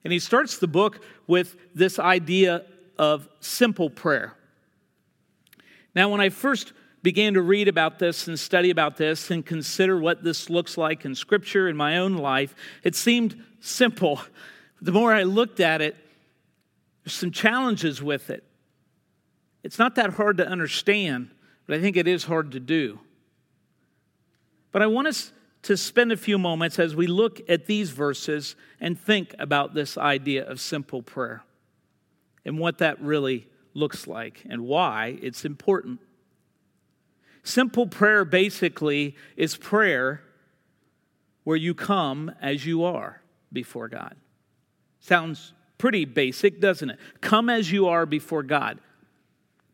And 0.03 0.11
he 0.11 0.19
starts 0.19 0.57
the 0.57 0.67
book 0.67 0.99
with 1.27 1.55
this 1.73 1.97
idea 1.97 2.65
of 2.97 3.29
simple 3.39 3.89
prayer. 3.89 4.33
Now, 5.95 6.09
when 6.09 6.19
I 6.19 6.29
first 6.29 6.73
began 7.05 7.35
to 7.35 7.41
read 7.43 7.67
about 7.67 7.99
this 7.99 8.27
and 8.27 8.37
study 8.37 8.71
about 8.71 8.97
this 8.97 9.29
and 9.29 9.45
consider 9.45 9.99
what 9.99 10.23
this 10.23 10.49
looks 10.49 10.75
like 10.75 11.05
in 11.05 11.13
Scripture 11.13 11.69
in 11.69 11.77
my 11.77 11.99
own 11.99 12.15
life, 12.15 12.55
it 12.83 12.95
seemed 12.95 13.41
simple. 13.59 14.19
The 14.81 14.91
more 14.91 15.13
I 15.13 15.21
looked 15.21 15.59
at 15.59 15.83
it, 15.83 15.95
there's 17.03 17.13
some 17.13 17.29
challenges 17.29 18.01
with 18.01 18.31
it. 18.31 18.43
It's 19.63 19.77
not 19.77 19.93
that 19.95 20.13
hard 20.13 20.37
to 20.37 20.47
understand, 20.47 21.29
but 21.67 21.77
I 21.77 21.79
think 21.79 21.95
it 21.95 22.07
is 22.07 22.23
hard 22.23 22.53
to 22.53 22.59
do. 22.59 22.99
But 24.71 24.81
I 24.81 24.87
want 24.87 25.07
us 25.07 25.31
to 25.61 25.77
spend 25.77 26.11
a 26.11 26.17
few 26.17 26.39
moments 26.39 26.79
as 26.79 26.95
we 26.95 27.05
look 27.05 27.39
at 27.47 27.67
these 27.67 27.91
verses 27.91 28.55
and 28.81 28.99
think 28.99 29.35
about 29.37 29.75
this 29.75 29.95
idea 29.95 30.43
of 30.43 30.59
simple 30.59 31.03
prayer 31.03 31.43
and 32.43 32.57
what 32.57 32.79
that 32.79 32.99
really 32.99 33.47
looks 33.75 34.07
like 34.07 34.41
and 34.49 34.63
why 34.63 35.19
it's 35.21 35.45
important. 35.45 35.99
Simple 37.45 37.85
prayer 37.85 38.25
basically 38.25 39.15
is 39.37 39.55
prayer 39.55 40.21
where 41.43 41.55
you 41.55 41.75
come 41.75 42.31
as 42.41 42.65
you 42.65 42.83
are 42.83 43.21
before 43.53 43.87
God. 43.87 44.15
Sounds 44.99 45.53
pretty 45.77 46.05
basic, 46.05 46.59
doesn't 46.59 46.89
it? 46.89 46.99
Come 47.21 47.51
as 47.51 47.71
you 47.71 47.87
are 47.87 48.07
before 48.07 48.41
God. 48.41 48.79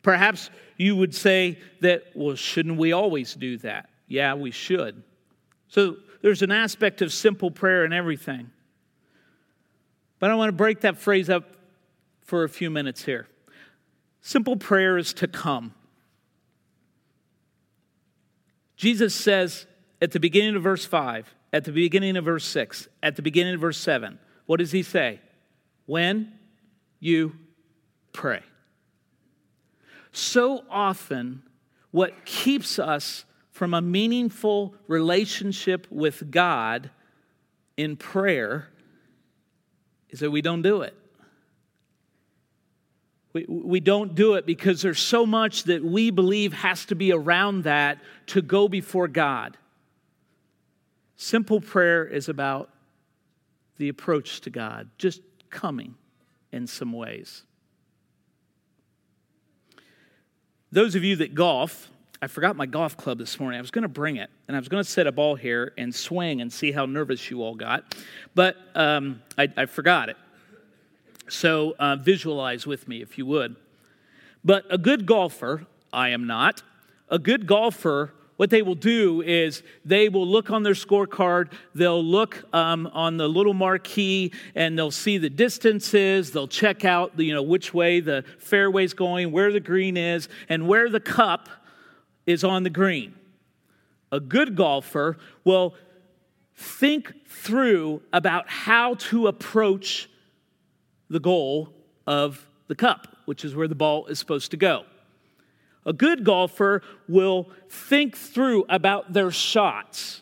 Perhaps 0.02 0.50
you 0.76 0.98
would 0.98 1.16
say 1.16 1.60
that, 1.80 2.04
well, 2.14 2.36
shouldn't 2.36 2.78
we 2.78 2.92
always 2.92 3.36
do 3.36 3.58
that? 3.60 3.90
Yeah, 4.06 4.34
we 4.34 4.52
should. 4.52 5.02
So 5.70 5.96
there's 6.22 6.42
an 6.42 6.52
aspect 6.52 7.02
of 7.02 7.14
simple 7.14 7.52
prayer 7.52 7.86
in 7.86 7.94
everything. 7.94 8.52
But 10.20 10.30
I 10.30 10.36
want 10.36 10.50
to 10.50 10.54
break 10.54 10.82
that 10.82 10.98
phrase 10.98 11.30
up 11.30 11.56
for 12.20 12.44
a 12.44 12.50
few 12.50 12.70
minutes 12.70 13.06
here. 13.06 13.28
Simple 14.20 14.58
prayer 14.58 14.98
is 14.98 15.14
to 15.14 15.28
come. 15.30 15.74
Jesus 18.82 19.14
says 19.14 19.68
at 20.02 20.12
the 20.12 20.20
beginning 20.20 20.56
of 20.56 20.64
verse 20.64 20.84
5, 20.86 21.36
at 21.54 21.66
the 21.66 21.72
beginning 21.72 22.18
of 22.18 22.26
verse 22.26 22.46
6, 22.46 22.88
at 23.04 23.16
the 23.16 23.22
beginning 23.22 23.54
of 23.54 23.62
verse 23.62 23.78
7, 23.78 24.18
what 24.48 24.58
does 24.58 24.72
he 24.72 24.82
say? 24.82 25.20
When 25.86 26.34
you 27.00 27.34
pray. 28.12 28.42
So 30.12 30.64
often, 30.68 31.44
what 31.92 32.26
keeps 32.26 32.80
us 32.80 33.26
from 33.52 33.76
a 33.76 33.82
meaningful 33.82 34.74
relationship 34.88 35.86
with 35.92 36.32
God 36.32 36.90
in 37.78 37.98
prayer 37.98 38.70
is 40.10 40.22
that 40.22 40.32
we 40.32 40.42
don't 40.42 40.64
do 40.64 40.82
it. 40.82 40.96
We, 43.34 43.46
we 43.48 43.80
don't 43.80 44.14
do 44.16 44.34
it 44.36 44.46
because 44.46 44.82
there's 44.82 45.00
so 45.00 45.26
much 45.26 45.64
that 45.64 45.84
we 45.84 46.12
believe 46.12 46.54
has 46.54 46.86
to 46.86 46.96
be 46.96 47.14
around 47.14 47.64
that 47.64 48.00
to 48.28 48.42
go 48.42 48.68
before 48.68 49.08
God. 49.08 49.58
Simple 51.16 51.62
prayer 51.62 52.06
is 52.06 52.30
about 52.30 52.70
the 53.78 53.90
approach 53.90 54.42
to 54.42 54.50
God, 54.50 54.90
just 54.98 55.22
coming 55.50 55.96
in 56.52 56.68
some 56.68 56.94
ways. 56.94 57.44
Those 60.72 60.96
of 60.96 61.04
you 61.04 61.18
that 61.18 61.36
golf, 61.36 61.90
I 62.22 62.28
forgot 62.28 62.56
my 62.56 62.66
golf 62.66 62.96
club 62.96 63.18
this 63.18 63.40
morning. 63.40 63.58
I 63.58 63.62
was 63.62 63.72
going 63.72 63.84
to 63.84 63.90
bring 63.90 64.16
it, 64.18 64.30
and 64.48 64.56
I 64.56 64.60
was 64.60 64.70
going 64.70 64.84
to 64.84 64.90
set 64.90 65.06
a 65.08 65.12
ball 65.12 65.36
here 65.36 65.74
and 65.78 65.94
swing 65.94 66.42
and 66.42 66.52
see 66.52 66.72
how 66.72 66.86
nervous 66.86 67.30
you 67.30 67.44
all 67.44 67.56
got, 67.56 67.96
but 68.36 68.56
um, 68.76 69.22
I, 69.38 69.48
I, 69.58 69.66
forgot 69.66 70.10
it. 70.10 70.18
So 71.32 71.76
uh, 71.80 71.96
visualize 71.96 72.68
with 72.68 72.88
me, 72.88 73.02
if 73.02 73.18
you 73.18 73.26
would. 73.26 73.56
But 74.44 74.66
a 74.70 74.78
good 74.78 75.06
golfer, 75.06 75.66
I 75.94 76.10
am 76.10 76.28
not, 76.28 76.64
a 77.10 77.20
good 77.20 77.48
golfer 77.48 78.14
what 78.42 78.50
they 78.50 78.64
will 78.64 78.74
do 78.74 79.22
is 79.22 79.62
they 79.86 80.10
will 80.10 80.26
look 80.26 80.50
on 80.50 80.64
their 80.64 80.74
scorecard, 80.74 81.52
they'll 81.76 82.04
look 82.04 82.44
um, 82.56 82.88
on 82.88 83.18
the 83.18 83.28
little 83.28 83.54
marquee, 83.54 84.34
and 84.56 84.76
they'll 84.76 84.90
see 84.90 85.20
the 85.20 85.30
distances. 85.30 86.32
They'll 86.32 86.48
check 86.48 86.84
out, 86.84 87.16
the, 87.16 87.24
you 87.24 87.36
know, 87.36 87.44
which 87.44 87.72
way 87.72 88.00
the 88.00 88.26
fairway's 88.40 88.96
going, 88.96 89.32
where 89.32 89.52
the 89.52 89.60
green 89.60 89.96
is, 89.96 90.28
and 90.50 90.68
where 90.68 90.90
the 90.90 91.00
cup 91.00 91.50
is 92.26 92.44
on 92.44 92.64
the 92.64 92.72
green. 92.72 93.14
A 94.12 94.20
good 94.20 94.56
golfer 94.56 95.20
will 95.44 95.76
think 96.56 97.14
through 97.28 98.02
about 98.12 98.50
how 98.50 98.96
to 98.96 99.28
approach 99.28 100.10
the 101.12 101.20
goal 101.20 101.70
of 102.08 102.48
the 102.68 102.76
cup, 102.76 103.18
which 103.26 103.46
is 103.46 103.54
where 103.54 103.68
the 103.68 103.76
ball 103.76 104.08
is 104.08 104.18
supposed 104.18 104.50
to 104.52 104.58
go. 104.58 104.86
A 105.86 105.94
good 105.94 106.24
golfer 106.24 106.82
will 107.08 107.50
think 107.70 108.16
through 108.16 108.66
about 108.70 109.14
their 109.14 109.30
shots 109.30 110.22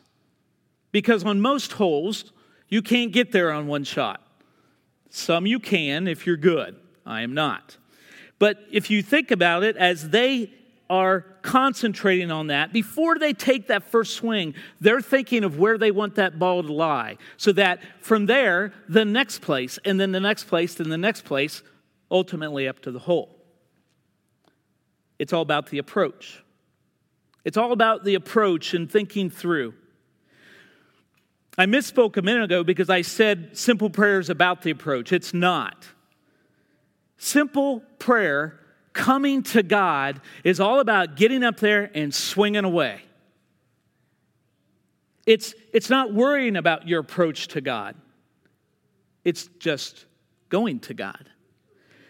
because 0.91 1.23
on 1.23 1.39
most 1.41 1.73
holes, 1.73 2.31
you 2.69 2.81
can't 2.81 3.11
get 3.11 3.31
there 3.31 3.51
on 3.51 3.67
one 3.67 3.83
shot. 3.83 4.21
Some 5.09 5.45
you 5.45 5.59
can 5.59 6.07
if 6.07 6.25
you're 6.25 6.37
good. 6.37 6.75
I 7.05 7.21
am 7.21 7.33
not. 7.33 7.77
But 8.39 8.57
if 8.71 8.89
you 8.89 9.03
think 9.03 9.31
about 9.31 9.63
it, 9.63 9.75
as 9.77 10.09
they 10.09 10.51
are 10.89 11.21
concentrating 11.41 12.31
on 12.31 12.47
that, 12.47 12.73
before 12.73 13.19
they 13.19 13.33
take 13.33 13.67
that 13.67 13.83
first 13.83 14.15
swing, 14.15 14.55
they're 14.81 15.01
thinking 15.01 15.43
of 15.43 15.59
where 15.59 15.77
they 15.77 15.91
want 15.91 16.15
that 16.15 16.39
ball 16.39 16.63
to 16.63 16.73
lie. 16.73 17.17
So 17.37 17.51
that 17.53 17.79
from 18.01 18.25
there, 18.25 18.73
the 18.87 19.05
next 19.05 19.41
place, 19.41 19.77
and 19.85 19.99
then 19.99 20.11
the 20.11 20.19
next 20.19 20.45
place, 20.45 20.79
and 20.79 20.91
the 20.91 20.97
next 20.97 21.25
place, 21.25 21.61
ultimately 22.09 22.67
up 22.67 22.79
to 22.81 22.91
the 22.91 22.99
hole. 22.99 23.35
It's 25.19 25.33
all 25.33 25.41
about 25.41 25.69
the 25.69 25.77
approach. 25.77 26.43
It's 27.45 27.57
all 27.57 27.71
about 27.71 28.03
the 28.03 28.15
approach 28.15 28.73
and 28.73 28.89
thinking 28.89 29.29
through. 29.29 29.73
I 31.57 31.65
misspoke 31.65 32.15
a 32.17 32.21
minute 32.21 32.43
ago 32.43 32.63
because 32.63 32.89
I 32.89 33.01
said 33.01 33.57
simple 33.57 33.89
prayer 33.89 34.19
is 34.19 34.29
about 34.29 34.61
the 34.61 34.71
approach. 34.71 35.11
It's 35.11 35.33
not. 35.33 35.85
Simple 37.17 37.81
prayer, 37.99 38.59
coming 38.93 39.43
to 39.43 39.63
God, 39.63 40.21
is 40.43 40.59
all 40.59 40.79
about 40.79 41.15
getting 41.15 41.43
up 41.43 41.59
there 41.59 41.89
and 41.93 42.13
swinging 42.13 42.65
away. 42.65 43.01
It's, 45.25 45.53
it's 45.73 45.89
not 45.89 46.13
worrying 46.13 46.55
about 46.55 46.87
your 46.87 46.99
approach 46.99 47.49
to 47.49 47.61
God, 47.61 47.95
it's 49.23 49.47
just 49.59 50.05
going 50.49 50.79
to 50.81 50.93
God. 50.93 51.29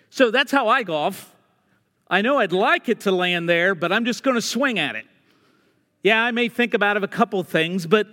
So 0.09 0.31
that's 0.31 0.51
how 0.51 0.67
I 0.67 0.83
golf. 0.83 1.35
I 2.09 2.21
know 2.21 2.39
I'd 2.39 2.53
like 2.53 2.89
it 2.89 3.01
to 3.01 3.11
land 3.11 3.47
there, 3.47 3.75
but 3.75 3.91
I'm 3.91 4.05
just 4.05 4.23
going 4.23 4.35
to 4.35 4.41
swing 4.41 4.79
at 4.79 4.95
it. 4.95 5.05
Yeah, 6.01 6.23
I 6.23 6.31
may 6.31 6.49
think 6.49 6.73
about 6.73 6.97
it 6.97 7.03
a 7.03 7.07
couple 7.07 7.43
things, 7.43 7.85
but 7.85 8.07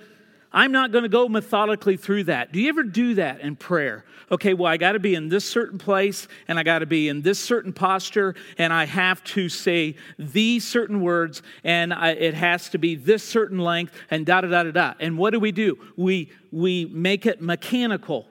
I'm 0.53 0.73
not 0.73 0.93
going 0.93 1.03
to 1.03 1.09
go 1.09 1.29
methodically 1.29 1.97
through 1.97 2.25
that. 2.25 2.53
Do 2.53 2.61
you 2.61 2.69
ever 2.69 2.83
do 2.83 3.15
that 3.15 3.41
in 3.41 3.57
prayer? 3.57 4.05
Okay, 4.31 4.55
well, 4.55 4.73
I 4.73 4.77
got 4.77 4.93
to 4.93 4.99
be 4.99 5.15
in 5.15 5.29
this 5.29 5.45
certain 5.45 5.79
place 5.79 6.27
and 6.49 6.59
I 6.59 6.63
got 6.63 6.81
to 6.81 6.87
be 6.87 7.09
in 7.09 7.23
this 7.23 7.39
certain 7.39 7.73
posture 7.73 8.35
and 8.59 8.73
I 8.73 8.85
have 8.85 9.23
to 9.25 9.49
say 9.49 9.97
these 10.19 10.67
certain 10.67 11.01
words 11.01 11.43
and 11.63 11.95
I, 11.95 12.11
it 12.11 12.35
has 12.35 12.69
to 12.71 12.79
be 12.79 12.97
this 12.97 13.23
certain 13.23 13.59
length 13.59 13.93
and 14.11 14.27
da 14.27 14.41
da 14.41 14.49
da 14.49 14.65
da 14.65 14.71
da. 14.71 14.95
And 14.99 15.17
what 15.17 15.31
do 15.31 15.41
we 15.41 15.53
do? 15.53 15.79
We, 15.97 16.33
we 16.51 16.87
make 16.87 17.27
it 17.27 17.41
mechanical. 17.41 18.27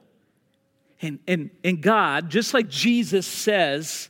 And, 1.01 1.19
and, 1.27 1.49
and 1.63 1.81
God, 1.81 2.29
just 2.29 2.53
like 2.53 2.67
Jesus 2.69 3.25
says, 3.25 4.09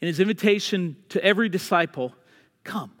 in 0.00 0.08
his 0.08 0.20
invitation 0.20 0.96
to 1.10 1.24
every 1.24 1.48
disciple 1.48 2.14
come, 2.64 2.92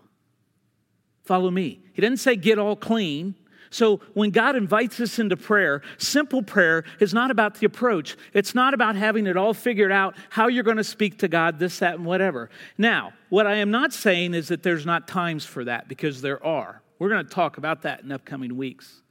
follow 1.24 1.50
me. 1.50 1.80
He 1.92 2.02
doesn't 2.02 2.18
say 2.18 2.36
get 2.36 2.58
all 2.58 2.76
clean. 2.76 3.34
So 3.70 4.00
when 4.14 4.30
God 4.30 4.56
invites 4.56 5.00
us 5.00 5.18
into 5.18 5.36
prayer, 5.36 5.82
simple 5.98 6.42
prayer 6.42 6.84
is 7.00 7.12
not 7.12 7.30
about 7.30 7.56
the 7.56 7.66
approach. 7.66 8.16
It's 8.32 8.54
not 8.54 8.74
about 8.74 8.96
having 8.96 9.26
it 9.26 9.36
all 9.36 9.54
figured 9.54 9.92
out, 9.92 10.16
how 10.30 10.48
you're 10.48 10.64
going 10.64 10.76
to 10.76 10.84
speak 10.84 11.18
to 11.18 11.28
God, 11.28 11.58
this, 11.58 11.78
that, 11.80 11.94
and 11.94 12.04
whatever. 12.04 12.50
Now, 12.78 13.12
what 13.28 13.46
I 13.46 13.56
am 13.56 13.70
not 13.70 13.92
saying 13.92 14.34
is 14.34 14.48
that 14.48 14.62
there's 14.62 14.86
not 14.86 15.08
times 15.08 15.44
for 15.44 15.64
that, 15.64 15.88
because 15.88 16.22
there 16.22 16.44
are. 16.44 16.82
We're 16.98 17.08
going 17.08 17.24
to 17.26 17.30
talk 17.30 17.58
about 17.58 17.82
that 17.82 18.02
in 18.02 18.12
upcoming 18.12 18.56
weeks. 18.56 19.02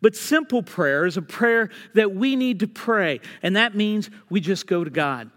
But 0.00 0.14
simple 0.14 0.62
prayer 0.62 1.06
is 1.06 1.16
a 1.16 1.22
prayer 1.22 1.70
that 1.94 2.14
we 2.14 2.36
need 2.36 2.60
to 2.60 2.68
pray, 2.68 3.20
and 3.42 3.56
that 3.56 3.74
means 3.74 4.10
we 4.28 4.40
just 4.40 4.66
go 4.66 4.84
to 4.84 4.90
God. 4.90 5.30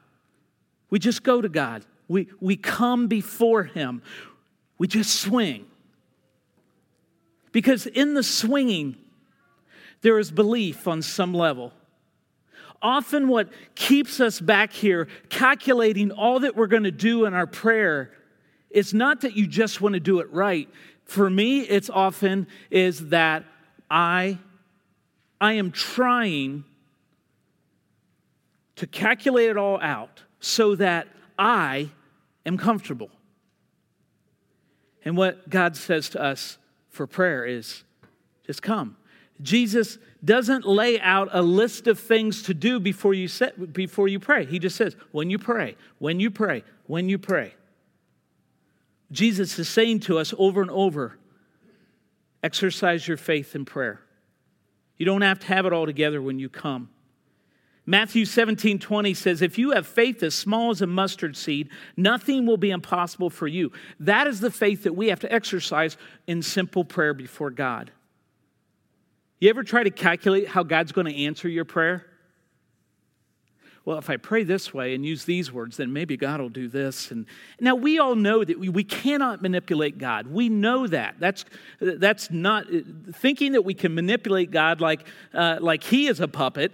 We 0.89 0.99
just 0.99 1.23
go 1.23 1.41
to 1.41 1.49
God. 1.49 1.85
We, 2.07 2.27
we 2.39 2.55
come 2.57 3.07
before 3.07 3.63
Him. 3.63 4.01
We 4.77 4.87
just 4.87 5.21
swing. 5.21 5.65
Because 7.51 7.85
in 7.85 8.13
the 8.13 8.23
swinging, 8.23 8.97
there 10.01 10.19
is 10.19 10.31
belief 10.31 10.87
on 10.87 11.01
some 11.01 11.33
level. 11.33 11.73
Often, 12.81 13.27
what 13.27 13.49
keeps 13.75 14.19
us 14.19 14.39
back 14.39 14.71
here 14.71 15.07
calculating 15.29 16.11
all 16.11 16.41
that 16.41 16.55
we're 16.55 16.67
going 16.67 16.83
to 16.83 16.91
do 16.91 17.25
in 17.25 17.33
our 17.33 17.47
prayer 17.47 18.11
is 18.69 18.93
not 18.93 19.21
that 19.21 19.35
you 19.35 19.47
just 19.47 19.81
want 19.81 19.93
to 19.93 19.99
do 19.99 20.19
it 20.19 20.31
right. 20.31 20.69
For 21.05 21.29
me, 21.29 21.61
it's 21.61 21.89
often 21.89 22.47
is 22.69 23.09
that 23.09 23.45
I, 23.89 24.37
I 25.41 25.53
am 25.53 25.71
trying 25.71 26.65
to 28.75 28.85
calculate 28.85 29.49
it 29.49 29.57
all 29.57 29.79
out 29.81 30.21
so 30.39 30.75
that 30.75 31.07
I 31.39 31.89
am 32.45 32.57
comfortable. 32.57 33.09
And 35.03 35.17
what 35.17 35.49
God 35.49 35.75
says 35.75 36.09
to 36.09 36.21
us 36.21 36.57
for 36.97 37.07
prayer 37.07 37.45
is 37.45 37.83
just 38.45 38.61
come. 38.61 38.97
Jesus 39.41 39.99
doesn't 40.25 40.65
lay 40.65 40.99
out 40.99 41.29
a 41.31 41.41
list 41.41 41.87
of 41.87 41.99
things 41.99 42.41
to 42.43 42.53
do 42.53 42.79
before 42.79 43.13
you 43.13 43.27
set, 43.27 43.71
before 43.71 44.07
you 44.07 44.19
pray. 44.19 44.45
He 44.45 44.59
just 44.59 44.75
says, 44.75 44.95
when 45.11 45.29
you 45.29 45.37
pray, 45.37 45.75
when 45.99 46.19
you 46.19 46.31
pray, 46.31 46.63
when 46.87 47.07
you 47.07 47.19
pray. 47.19 47.53
Jesus 49.11 49.57
is 49.59 49.69
saying 49.69 50.01
to 50.01 50.17
us 50.17 50.33
over 50.37 50.61
and 50.61 50.71
over, 50.71 51.17
exercise 52.43 53.07
your 53.07 53.17
faith 53.17 53.55
in 53.55 53.63
prayer. 53.63 54.01
You 54.97 55.05
don't 55.05 55.21
have 55.21 55.39
to 55.39 55.47
have 55.47 55.65
it 55.65 55.73
all 55.73 55.85
together 55.85 56.21
when 56.21 56.39
you 56.39 56.49
come. 56.49 56.89
Matthew 57.89 58.25
17, 58.25 58.79
20 58.79 59.13
says, 59.13 59.41
If 59.41 59.57
you 59.57 59.71
have 59.71 59.87
faith 59.87 60.21
as 60.21 60.35
small 60.35 60.71
as 60.71 60.81
a 60.81 60.87
mustard 60.87 61.37
seed, 61.37 61.69
nothing 61.95 62.45
will 62.45 62.57
be 62.57 62.69
impossible 62.69 63.29
for 63.29 63.47
you. 63.47 63.71
That 64.01 64.27
is 64.27 64.41
the 64.41 64.51
faith 64.51 64.83
that 64.83 64.93
we 64.93 65.07
have 65.07 65.21
to 65.21 65.31
exercise 65.31 65.95
in 66.27 66.41
simple 66.41 66.83
prayer 66.83 67.13
before 67.13 67.49
God. 67.49 67.91
You 69.39 69.49
ever 69.49 69.63
try 69.63 69.83
to 69.83 69.89
calculate 69.89 70.49
how 70.49 70.63
God's 70.63 70.91
going 70.91 71.07
to 71.07 71.15
answer 71.15 71.47
your 71.47 71.63
prayer? 71.63 72.05
Well, 73.85 73.97
if 73.97 74.09
I 74.09 74.17
pray 74.17 74.43
this 74.43 74.73
way 74.73 74.93
and 74.93 75.05
use 75.05 75.23
these 75.23 75.49
words, 75.53 75.77
then 75.77 75.93
maybe 75.93 76.17
God 76.17 76.41
will 76.41 76.49
do 76.49 76.67
this. 76.67 77.09
And 77.09 77.25
now 77.57 77.75
we 77.75 77.99
all 77.99 78.15
know 78.15 78.43
that 78.43 78.59
we, 78.59 78.67
we 78.67 78.83
cannot 78.83 79.41
manipulate 79.41 79.97
God. 79.97 80.27
We 80.27 80.49
know 80.49 80.87
that. 80.87 81.15
That's, 81.19 81.45
that's 81.79 82.29
not 82.29 82.65
thinking 83.13 83.53
that 83.53 83.61
we 83.61 83.73
can 83.73 83.95
manipulate 83.95 84.51
God 84.51 84.81
like, 84.81 85.07
uh, 85.33 85.59
like 85.61 85.83
He 85.83 86.07
is 86.07 86.19
a 86.19 86.27
puppet 86.27 86.73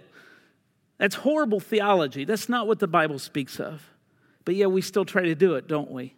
that's 0.98 1.16
horrible 1.16 1.60
theology. 1.60 2.24
That's 2.24 2.48
not 2.48 2.66
what 2.66 2.78
the 2.78 2.86
Bible 2.86 3.18
speaks 3.18 3.58
of. 3.58 3.82
But 4.44 4.54
yeah, 4.54 4.66
we 4.66 4.80
still 4.80 5.04
try 5.04 5.22
to 5.22 5.34
do 5.34 5.54
it, 5.54 5.66
don't 5.66 5.90
we? 5.90 6.14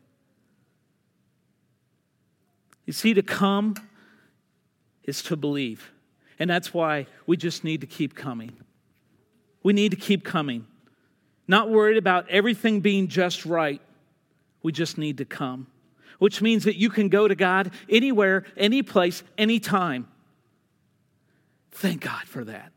You 2.84 2.92
see, 2.92 3.14
to 3.14 3.22
come 3.22 3.74
is 5.04 5.22
to 5.24 5.36
believe. 5.36 5.90
And 6.38 6.50
that's 6.50 6.74
why 6.74 7.06
we 7.26 7.36
just 7.36 7.64
need 7.64 7.80
to 7.80 7.86
keep 7.86 8.14
coming. 8.14 8.52
We 9.62 9.72
need 9.72 9.90
to 9.90 9.96
keep 9.96 10.24
coming. 10.24 10.66
Not 11.48 11.70
worried 11.70 11.96
about 11.96 12.28
everything 12.28 12.80
being 12.80 13.08
just 13.08 13.46
right. 13.46 13.80
We 14.62 14.72
just 14.72 14.98
need 14.98 15.18
to 15.18 15.24
come, 15.24 15.68
which 16.18 16.42
means 16.42 16.64
that 16.64 16.76
you 16.76 16.90
can 16.90 17.08
go 17.08 17.28
to 17.28 17.34
God 17.34 17.70
anywhere, 17.88 18.44
any 18.56 18.82
place, 18.82 19.22
anytime. 19.38 20.08
Thank 21.70 22.02
God 22.02 22.24
for 22.24 22.44
that. 22.44 22.72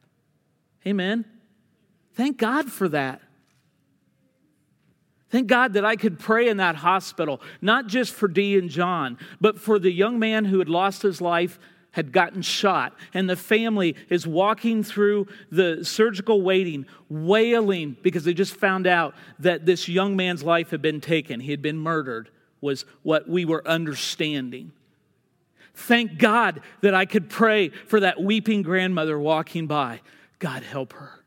Amen. 0.86 1.26
Thank 2.20 2.36
God 2.36 2.70
for 2.70 2.90
that. 2.90 3.22
Thank 5.30 5.48
God 5.48 5.72
that 5.76 5.86
I 5.86 5.96
could 5.96 6.20
pray 6.20 6.50
in 6.50 6.58
that 6.58 6.76
hospital, 6.76 7.40
not 7.62 7.88
just 7.88 8.14
for 8.14 8.28
Dee 8.28 8.58
and 8.58 8.70
John, 8.70 9.18
but 9.40 9.58
for 9.58 9.80
the 9.80 9.90
young 9.90 10.20
man 10.20 10.44
who 10.44 10.60
had 10.60 10.68
lost 10.68 11.02
his 11.02 11.22
life 11.22 11.58
had 11.92 12.12
gotten 12.12 12.42
shot, 12.42 12.94
and 13.14 13.30
the 13.30 13.38
family 13.38 13.96
is 14.10 14.28
walking 14.28 14.84
through 14.84 15.28
the 15.50 15.86
surgical 15.86 16.42
waiting, 16.42 16.86
wailing 17.08 17.96
because 18.02 18.26
they 18.26 18.34
just 18.34 18.54
found 18.54 18.86
out 18.86 19.16
that 19.40 19.66
this 19.66 19.88
young 19.88 20.18
man's 20.18 20.44
life 20.44 20.72
had 20.72 20.82
been 20.82 21.00
taken. 21.00 21.40
He 21.40 21.52
had 21.52 21.62
been 21.62 21.78
murdered, 21.78 22.30
was 22.60 22.84
what 23.02 23.30
we 23.30 23.46
were 23.46 23.66
understanding. 23.66 24.74
Thank 25.74 26.18
God 26.18 26.64
that 26.82 26.94
I 26.94 27.06
could 27.06 27.30
pray 27.30 27.70
for 27.70 28.02
that 28.02 28.22
weeping 28.22 28.62
grandmother 28.62 29.18
walking 29.18 29.68
by. 29.68 30.02
God 30.40 30.64
help 30.64 30.92
her. 30.92 31.19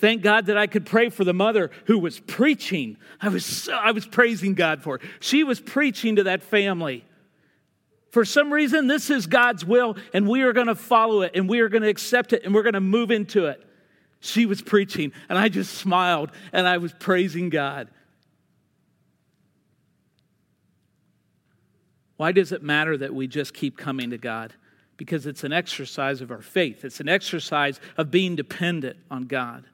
Thank 0.00 0.22
God 0.22 0.46
that 0.46 0.56
I 0.56 0.66
could 0.66 0.86
pray 0.86 1.10
for 1.10 1.24
the 1.24 1.34
mother 1.34 1.70
who 1.84 1.98
was 1.98 2.20
preaching. 2.20 2.96
I 3.20 3.28
was, 3.28 3.44
so, 3.44 3.74
I 3.74 3.90
was 3.90 4.06
praising 4.06 4.54
God 4.54 4.82
for 4.82 4.96
her. 4.96 5.08
She 5.20 5.44
was 5.44 5.60
preaching 5.60 6.16
to 6.16 6.22
that 6.22 6.42
family. 6.42 7.04
For 8.10 8.24
some 8.24 8.50
reason, 8.50 8.86
this 8.86 9.10
is 9.10 9.26
God's 9.26 9.62
will, 9.62 9.98
and 10.14 10.26
we 10.26 10.40
are 10.40 10.54
going 10.54 10.68
to 10.68 10.74
follow 10.74 11.20
it, 11.20 11.32
and 11.34 11.50
we 11.50 11.60
are 11.60 11.68
going 11.68 11.82
to 11.82 11.88
accept 11.90 12.32
it, 12.32 12.44
and 12.44 12.54
we're 12.54 12.62
going 12.62 12.72
to 12.72 12.80
move 12.80 13.10
into 13.10 13.44
it. 13.44 13.62
She 14.20 14.46
was 14.46 14.62
preaching, 14.62 15.12
and 15.28 15.38
I 15.38 15.50
just 15.50 15.74
smiled, 15.74 16.30
and 16.50 16.66
I 16.66 16.78
was 16.78 16.94
praising 16.98 17.50
God. 17.50 17.88
Why 22.16 22.32
does 22.32 22.52
it 22.52 22.62
matter 22.62 22.96
that 22.96 23.14
we 23.14 23.26
just 23.26 23.52
keep 23.52 23.76
coming 23.76 24.10
to 24.10 24.18
God? 24.18 24.54
Because 24.96 25.26
it's 25.26 25.44
an 25.44 25.52
exercise 25.52 26.22
of 26.22 26.30
our 26.30 26.40
faith, 26.40 26.86
it's 26.86 27.00
an 27.00 27.08
exercise 27.10 27.78
of 27.98 28.10
being 28.10 28.34
dependent 28.34 28.96
on 29.10 29.26
God. 29.26 29.66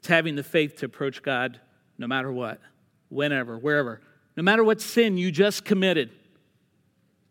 having 0.11 0.35
the 0.35 0.43
faith 0.43 0.77
to 0.77 0.85
approach 0.85 1.23
God 1.23 1.59
no 1.97 2.05
matter 2.05 2.31
what, 2.31 2.59
whenever, 3.09 3.57
wherever. 3.57 4.01
No 4.35 4.43
matter 4.43 4.63
what 4.63 4.81
sin 4.81 5.17
you 5.17 5.31
just 5.31 5.63
committed, 5.63 6.11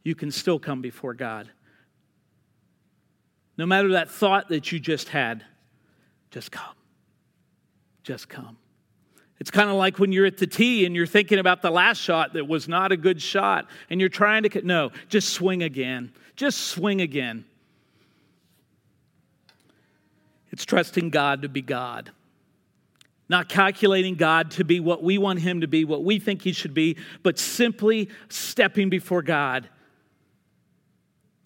you 0.03 0.14
can 0.14 0.31
still 0.31 0.59
come 0.59 0.81
before 0.81 1.12
God. 1.12 1.51
No 3.59 3.66
matter 3.66 3.93
that 3.93 4.11
thought 4.11 4.49
that 4.49 4.73
you 4.73 4.81
just 4.81 5.11
had, 5.11 5.45
just 6.31 6.51
come. 6.51 6.75
Just 8.03 8.29
come. 8.31 8.57
It's 9.38 9.51
kind 9.51 9.69
of 9.69 9.77
like 9.77 9.99
when 9.99 10.12
you're 10.12 10.25
at 10.25 10.38
the 10.38 10.47
tee 10.47 10.87
and 10.87 10.97
you're 10.97 11.07
thinking 11.07 11.38
about 11.38 11.61
the 11.61 11.71
last 11.71 11.99
shot 11.99 12.33
that 12.33 12.49
was 12.49 12.66
not 12.69 12.93
a 12.93 12.97
good 12.97 13.21
shot 13.21 13.69
and 13.90 14.01
you're 14.01 14.09
trying 14.09 14.43
to, 14.45 14.66
no, 14.66 14.90
just 15.09 15.31
swing 15.31 15.62
again. 15.62 16.12
Just 16.37 16.69
swing 16.69 17.03
again. 17.03 17.45
It's 20.51 20.64
trusting 20.64 21.11
God 21.11 21.43
to 21.43 21.49
be 21.49 21.61
God. 21.61 22.11
Not 23.31 23.49
calculating 23.49 24.16
God 24.16 24.51
to 24.53 24.64
be 24.64 24.81
what 24.81 25.05
we 25.05 25.16
want 25.16 25.38
Him 25.38 25.61
to 25.61 25.69
be, 25.69 25.85
what 25.85 26.03
we 26.03 26.19
think 26.19 26.43
He 26.43 26.51
should 26.51 26.75
be, 26.75 26.97
but 27.23 27.38
simply 27.38 28.09
stepping 28.29 28.90
before 28.90 29.23
God 29.23 29.69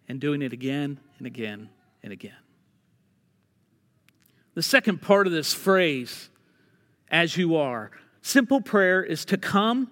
and 0.08 0.18
doing 0.18 0.40
it 0.40 0.54
again 0.54 0.98
and 1.18 1.26
again 1.26 1.68
and 2.02 2.10
again. 2.10 2.38
The 4.54 4.62
second 4.62 5.02
part 5.02 5.26
of 5.26 5.34
this 5.34 5.52
phrase 5.52 6.30
as 7.10 7.36
you 7.36 7.56
are. 7.56 7.90
Simple 8.22 8.62
prayer 8.62 9.02
is 9.02 9.26
to 9.26 9.36
come 9.36 9.90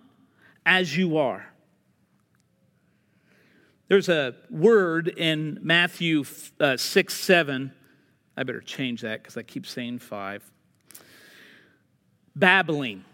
as 0.65 0.97
you 0.97 1.19
are. 1.19 1.45
There's 3.89 4.09
a 4.09 4.35
word 4.49 5.09
in 5.09 5.59
Matthew 5.61 6.25
uh, 6.59 6.79
6 6.79 7.13
7. 7.13 7.71
I 8.35 8.43
better 8.45 8.63
change 8.63 9.03
that 9.03 9.23
because 9.23 9.37
I 9.37 9.43
keep 9.43 9.67
saying 9.67 9.99
5. 9.99 10.53
Babbling. 12.37 13.05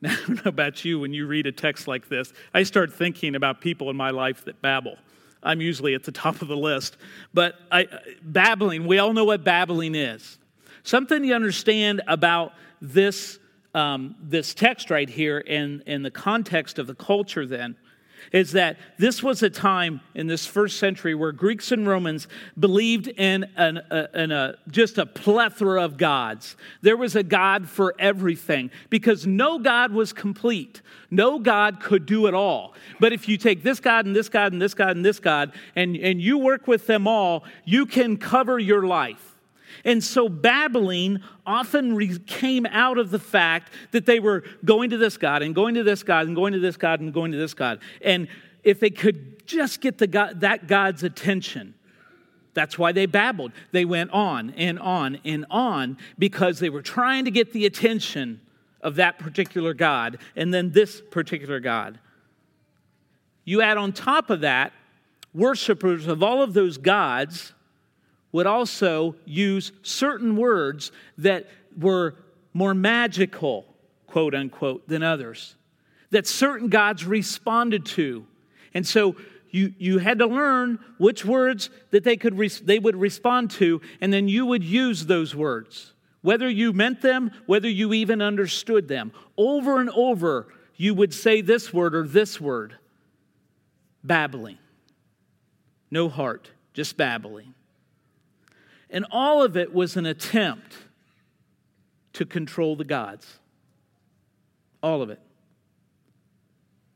Now, 0.00 0.10
I 0.12 0.26
don't 0.26 0.44
know 0.44 0.48
about 0.48 0.84
you, 0.84 1.00
when 1.00 1.12
you 1.12 1.26
read 1.26 1.46
a 1.46 1.52
text 1.52 1.86
like 1.86 2.08
this, 2.08 2.32
I 2.52 2.64
start 2.64 2.92
thinking 2.92 3.34
about 3.34 3.60
people 3.60 3.88
in 3.90 3.96
my 3.96 4.10
life 4.10 4.44
that 4.44 4.60
babble. 4.60 4.96
I'm 5.42 5.60
usually 5.60 5.94
at 5.94 6.04
the 6.04 6.12
top 6.12 6.42
of 6.42 6.48
the 6.48 6.56
list. 6.56 6.96
But 7.34 7.56
I, 7.70 7.88
babbling, 8.22 8.86
we 8.86 8.98
all 8.98 9.12
know 9.12 9.24
what 9.24 9.44
babbling 9.44 9.94
is. 9.94 10.38
Something 10.84 11.24
you 11.24 11.34
understand 11.34 12.02
about 12.06 12.52
this, 12.80 13.38
um, 13.74 14.16
this 14.20 14.54
text 14.54 14.90
right 14.90 15.08
here 15.08 15.38
in, 15.38 15.82
in 15.86 16.02
the 16.02 16.10
context 16.10 16.78
of 16.78 16.86
the 16.86 16.94
culture 16.94 17.46
then 17.46 17.76
is 18.30 18.52
that 18.52 18.78
this 18.98 19.22
was 19.22 19.42
a 19.42 19.50
time 19.50 20.00
in 20.14 20.26
this 20.26 20.46
first 20.46 20.78
century 20.78 21.14
where 21.14 21.32
Greeks 21.32 21.72
and 21.72 21.86
Romans 21.86 22.28
believed 22.58 23.08
in, 23.08 23.46
an, 23.56 23.78
a, 23.90 24.08
in 24.14 24.30
a, 24.30 24.56
just 24.68 24.98
a 24.98 25.06
plethora 25.06 25.82
of 25.82 25.96
gods. 25.96 26.56
There 26.82 26.96
was 26.96 27.16
a 27.16 27.22
God 27.22 27.68
for 27.68 27.94
everything 27.98 28.70
because 28.90 29.26
no 29.26 29.58
God 29.58 29.92
was 29.92 30.12
complete. 30.12 30.82
No 31.10 31.38
God 31.38 31.80
could 31.80 32.06
do 32.06 32.26
it 32.26 32.34
all. 32.34 32.74
But 33.00 33.12
if 33.12 33.28
you 33.28 33.36
take 33.36 33.62
this 33.62 33.80
God 33.80 34.06
and 34.06 34.14
this 34.14 34.28
God 34.28 34.52
and 34.52 34.62
this 34.62 34.74
God 34.74 34.96
and 34.96 35.04
this 35.04 35.18
God 35.18 35.52
and, 35.74 35.96
and 35.96 36.20
you 36.20 36.38
work 36.38 36.66
with 36.66 36.86
them 36.86 37.06
all, 37.06 37.44
you 37.64 37.86
can 37.86 38.16
cover 38.16 38.58
your 38.58 38.86
life. 38.86 39.31
And 39.84 40.02
so 40.02 40.28
babbling 40.28 41.20
often 41.46 41.94
re- 41.94 42.18
came 42.18 42.66
out 42.66 42.98
of 42.98 43.10
the 43.10 43.18
fact 43.18 43.72
that 43.92 44.06
they 44.06 44.20
were 44.20 44.44
going 44.64 44.90
to 44.90 44.96
this 44.96 45.16
God 45.16 45.42
and 45.42 45.54
going 45.54 45.74
to 45.74 45.82
this 45.82 46.02
God 46.02 46.26
and 46.26 46.36
going 46.36 46.52
to 46.52 46.58
this 46.58 46.76
God 46.76 47.00
and 47.00 47.12
going 47.12 47.32
to 47.32 47.38
this 47.38 47.54
God. 47.54 47.80
And 48.00 48.28
if 48.62 48.80
they 48.80 48.90
could 48.90 49.46
just 49.46 49.80
get 49.80 49.98
the 49.98 50.06
God, 50.06 50.40
that 50.40 50.66
God's 50.66 51.02
attention, 51.02 51.74
that's 52.54 52.78
why 52.78 52.92
they 52.92 53.06
babbled. 53.06 53.52
They 53.70 53.84
went 53.84 54.10
on 54.10 54.50
and 54.56 54.78
on 54.78 55.18
and 55.24 55.46
on 55.50 55.96
because 56.18 56.58
they 56.58 56.70
were 56.70 56.82
trying 56.82 57.24
to 57.24 57.30
get 57.30 57.52
the 57.52 57.66
attention 57.66 58.40
of 58.82 58.96
that 58.96 59.18
particular 59.18 59.74
God 59.74 60.18
and 60.36 60.52
then 60.52 60.72
this 60.72 61.00
particular 61.10 61.60
God. 61.60 61.98
You 63.44 63.62
add 63.62 63.76
on 63.76 63.92
top 63.92 64.30
of 64.30 64.42
that, 64.42 64.72
worshipers 65.34 66.06
of 66.06 66.22
all 66.22 66.42
of 66.42 66.52
those 66.52 66.78
gods 66.78 67.54
would 68.32 68.46
also 68.46 69.14
use 69.24 69.72
certain 69.82 70.36
words 70.36 70.90
that 71.18 71.48
were 71.78 72.16
more 72.52 72.74
magical, 72.74 73.66
quote 74.06 74.34
unquote, 74.34 74.88
than 74.88 75.02
others, 75.02 75.54
that 76.10 76.26
certain 76.26 76.68
gods 76.68 77.04
responded 77.04 77.86
to. 77.86 78.26
And 78.74 78.86
so 78.86 79.16
you, 79.50 79.74
you 79.78 79.98
had 79.98 80.18
to 80.18 80.26
learn 80.26 80.78
which 80.98 81.24
words 81.24 81.70
that 81.90 82.04
they, 82.04 82.16
could 82.16 82.36
they 82.64 82.78
would 82.78 82.96
respond 82.96 83.50
to, 83.52 83.80
and 84.00 84.12
then 84.12 84.28
you 84.28 84.46
would 84.46 84.64
use 84.64 85.06
those 85.06 85.34
words, 85.34 85.92
whether 86.22 86.48
you 86.48 86.72
meant 86.72 87.02
them, 87.02 87.30
whether 87.46 87.68
you 87.68 87.92
even 87.92 88.22
understood 88.22 88.88
them. 88.88 89.12
Over 89.36 89.78
and 89.78 89.90
over, 89.90 90.48
you 90.76 90.94
would 90.94 91.12
say 91.12 91.42
this 91.42 91.72
word 91.72 91.94
or 91.94 92.08
this 92.08 92.40
word 92.40 92.76
babbling. 94.02 94.58
No 95.90 96.08
heart, 96.08 96.50
just 96.72 96.96
babbling. 96.96 97.54
And 98.92 99.06
all 99.10 99.42
of 99.42 99.56
it 99.56 99.72
was 99.72 99.96
an 99.96 100.04
attempt 100.04 100.76
to 102.12 102.26
control 102.26 102.76
the 102.76 102.84
gods. 102.84 103.38
All 104.82 105.00
of 105.00 105.08
it. 105.08 105.20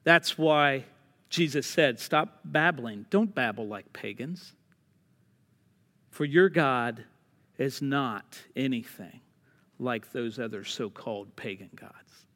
That's 0.04 0.37
why 0.37 0.85
Jesus 1.30 1.66
said, 1.66 1.98
Stop 1.98 2.40
babbling. 2.44 3.06
Don't 3.09 3.35
babble 3.35 3.66
like 3.66 3.92
pagans. 3.94 4.52
For 6.11 6.26
your 6.26 6.50
God 6.50 7.04
is 7.59 7.80
not 7.80 8.38
anything 8.54 9.20
like 9.78 10.12
those 10.12 10.38
other 10.38 10.64
so 10.64 10.90
called 10.90 11.35
pagan 11.35 11.70
gods. 11.74 12.26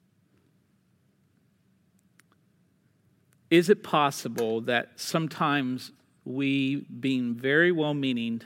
Is 3.50 3.68
it 3.68 3.82
possible 3.82 4.62
that 4.62 4.92
sometimes 4.96 5.92
we, 6.24 6.76
being 6.76 7.34
very 7.34 7.72
well 7.72 7.94
meaning, 7.94 8.42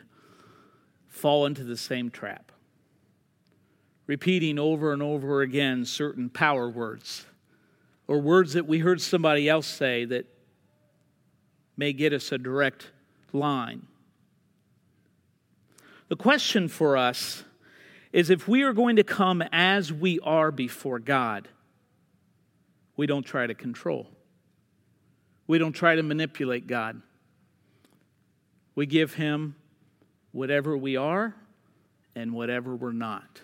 fall 1.14 1.46
into 1.46 1.62
the 1.62 1.76
same 1.76 2.10
trap. 2.10 2.50
Repeating 4.06 4.58
over 4.58 4.92
and 4.92 5.00
over 5.00 5.42
again 5.42 5.84
certain 5.84 6.28
power 6.28 6.68
words 6.68 7.24
or 8.08 8.18
words 8.18 8.52
that 8.54 8.66
we 8.66 8.80
heard 8.80 9.00
somebody 9.00 9.48
else 9.48 9.66
say 9.66 10.04
that 10.04 10.26
may 11.76 11.92
get 11.92 12.12
us 12.12 12.32
a 12.32 12.36
direct 12.36 12.90
line. 13.32 13.86
The 16.08 16.16
question 16.16 16.68
for 16.68 16.96
us 16.96 17.44
is 18.12 18.28
if 18.28 18.46
we 18.46 18.62
are 18.62 18.72
going 18.72 18.96
to 18.96 19.04
come 19.04 19.42
as 19.52 19.92
we 19.92 20.18
are 20.20 20.50
before 20.50 20.98
God, 20.98 21.48
we 22.96 23.06
don't 23.06 23.24
try 23.24 23.46
to 23.46 23.54
control. 23.54 24.10
We 25.46 25.58
don't 25.58 25.72
try 25.72 25.94
to 25.94 26.02
manipulate 26.02 26.66
God. 26.66 27.00
We 28.74 28.86
give 28.86 29.14
Him 29.14 29.56
whatever 30.34 30.76
we 30.76 30.96
are 30.96 31.32
and 32.16 32.32
whatever 32.32 32.74
we're 32.74 32.92
not. 32.92 33.40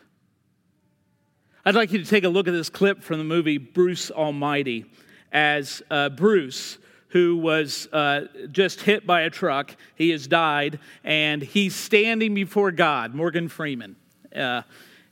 I'd 1.64 1.76
like 1.76 1.92
you 1.92 2.02
to 2.02 2.04
take 2.04 2.24
a 2.24 2.28
look 2.28 2.48
at 2.48 2.52
this 2.52 2.68
clip 2.68 3.02
from 3.02 3.18
the 3.18 3.24
movie 3.24 3.58
Bruce 3.58 4.10
Almighty 4.10 4.86
as 5.30 5.82
uh, 5.88 6.08
Bruce, 6.08 6.78
who 7.08 7.36
was 7.36 7.86
uh, 7.92 8.22
just 8.50 8.80
hit 8.80 9.06
by 9.06 9.22
a 9.22 9.30
truck, 9.30 9.76
he 9.94 10.10
has 10.10 10.26
died, 10.26 10.80
and 11.04 11.42
he's 11.42 11.76
standing 11.76 12.34
before 12.34 12.72
God, 12.72 13.14
Morgan 13.14 13.48
Freeman. 13.48 13.94
Uh, 14.34 14.62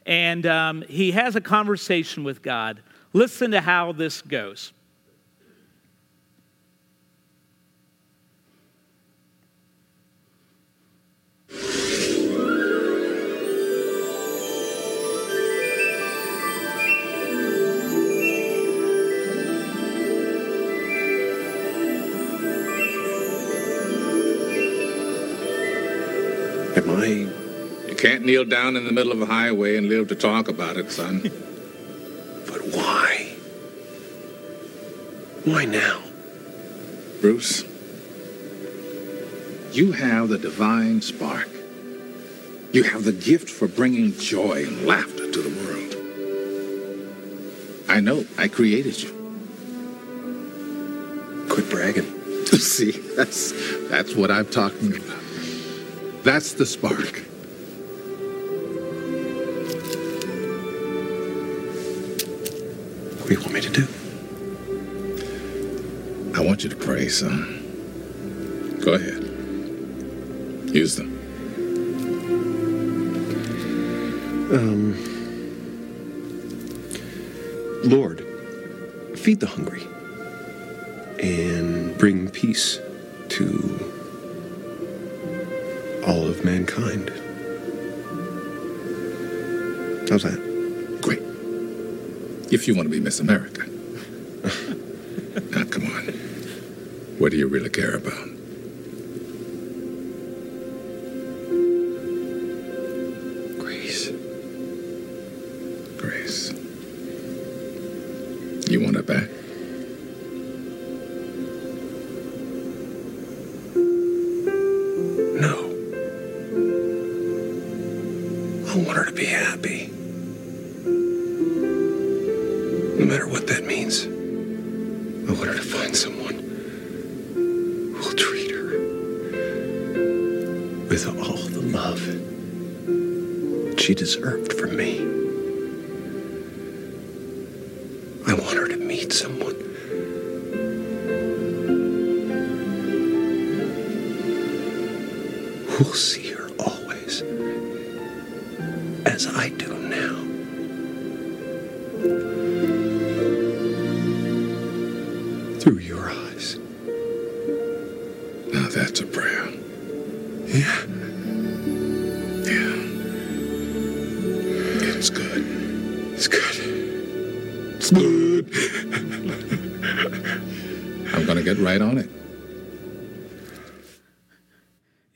and 0.05 0.47
um, 0.47 0.83
he 0.89 1.13
has 1.13 1.37
a 1.37 1.41
conversation 1.41 2.25
with 2.25 2.43
God. 2.43 2.83
Listen 3.13 3.53
to 3.53 3.61
how 3.61 3.93
this 3.93 4.21
goes. 4.21 4.73
Am 26.79 26.91
I. 26.91 27.07
You 27.89 27.97
can't 27.97 28.25
kneel 28.25 28.45
down 28.45 28.77
in 28.77 28.85
the 28.85 28.93
middle 28.93 29.11
of 29.11 29.21
a 29.21 29.27
highway 29.27 29.77
and 29.77 29.89
live 29.89 30.07
to 30.09 30.15
talk 30.15 30.47
about 30.47 30.77
it, 30.77 30.93
son. 30.93 31.23
But 32.47 32.63
why? 32.69 33.35
Why 35.45 35.65
now? 35.65 36.01
Bruce, 37.21 37.65
you 39.73 39.91
have 39.93 40.29
the 40.29 40.39
divine 40.39 41.03
spark. 41.03 41.49
You 42.73 42.85
have 42.85 43.03
the 43.03 43.13
gift 43.13 43.51
for 43.51 43.67
bringing 43.67 44.13
joy 44.13 44.65
and 44.65 44.87
laughter 44.87 45.31
to 45.31 45.43
the 45.43 45.51
world. 45.65 45.97
I 47.89 47.99
know, 48.01 48.25
I 48.39 48.47
created 48.47 49.03
you. 49.03 49.11
Quit 51.51 51.69
bragging. 51.71 52.47
See, 52.47 52.93
that's 52.93 53.53
that's 53.89 54.15
what 54.15 54.31
I'm 54.31 54.47
talking 54.47 54.97
about. 54.97 55.28
That's 56.23 56.53
the 56.53 56.67
spark. 56.67 57.23
What 63.19 63.29
do 63.29 63.35
you 63.35 63.41
want 63.41 63.53
me 63.53 63.61
to 63.61 63.71
do? 63.71 63.87
I 66.35 66.41
want 66.41 66.63
you 66.65 66.71
to 66.71 66.77
pray, 66.77 67.09
son. 67.09 67.65
Go 68.85 68.93
ahead. 68.95 69.25
Use 70.75 70.97
them. 70.97 71.19
Um. 74.53 74.95
Lord, 77.85 78.25
feed 79.17 79.41
the 79.41 79.47
hungry 79.47 79.83
and 81.23 81.97
bring 81.99 82.29
peace 82.29 82.81
to 83.29 83.47
all 83.47 83.68
of 86.39 86.45
mankind. 86.45 87.11
How's 90.09 90.23
that? 90.23 90.99
Great. 91.03 91.21
If 92.53 92.67
you 92.67 92.75
want 92.75 92.87
to 92.87 92.91
be 92.91 93.01
Miss 93.01 93.21
America. 93.21 93.67
now, 95.51 95.65
come 95.65 95.87
on. 95.87 96.07
What 97.19 97.33
do 97.33 97.39
you 97.39 97.47
really 97.47 97.71
care 97.71 97.97
about? 97.97 98.29
Grace. 103.59 104.11
Grace. 105.99 106.58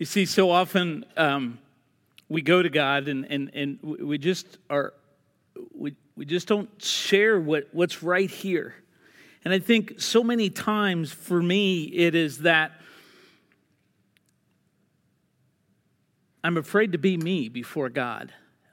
You 0.03 0.07
see, 0.07 0.27
so 0.27 0.51
often 0.51 1.05
um, 1.17 1.61
we 2.29 2.43
go 2.43 2.61
to 2.61 2.69
God 2.69 3.07
and, 3.07 3.25
and, 3.31 3.53
and 3.55 3.79
we 3.81 4.19
just 4.19 4.59
are, 4.69 4.95
we, 5.73 5.95
we 6.17 6.25
just 6.25 6.49
don't 6.49 6.69
share 6.83 7.38
what, 7.38 7.69
what's 7.71 8.03
right 8.03 8.29
here. 8.29 8.75
And 9.45 9.55
I 9.55 9.61
think 9.61 10.01
so 10.01 10.25
many 10.25 10.51
times 10.51 11.12
for 11.12 11.41
me, 11.41 11.85
it 11.85 12.17
is 12.17 12.38
that 12.38 12.73
I'm 16.43 16.57
afraid 16.57 16.91
to 16.91 16.99
be 16.99 17.17
me 17.17 17.49
before 17.49 17.88
God. 17.88 18.33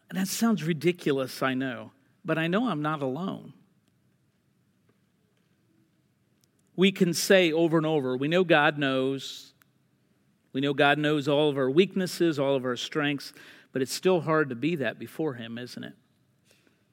And 0.10 0.18
that 0.18 0.30
sounds 0.30 0.64
ridiculous, 0.64 1.44
I 1.44 1.54
know, 1.54 1.92
but 2.26 2.40
I 2.40 2.48
know 2.48 2.70
I'm 2.70 2.82
not 2.82 3.04
alone. 3.04 3.54
We 6.76 6.92
can 6.92 7.14
say 7.14 7.52
over 7.52 7.78
and 7.78 7.86
over, 7.86 8.18
we 8.18 8.28
know 8.28 8.44
God 8.44 8.80
knows. 8.80 9.54
We 10.54 10.62
know 10.62 10.74
God 10.74 10.98
knows 10.98 11.28
all 11.28 11.50
of 11.50 11.58
our 11.58 11.70
weaknesses, 11.70 12.40
all 12.40 12.56
of 12.56 12.66
our 12.66 12.76
strengths, 12.76 13.34
but 13.72 13.82
it's 13.82 13.94
still 13.94 14.22
hard 14.22 14.50
to 14.50 14.56
be 14.56 14.76
that 14.78 14.98
before 14.98 15.36
Him, 15.36 15.58
isn't 15.58 15.84
it? 15.84 15.94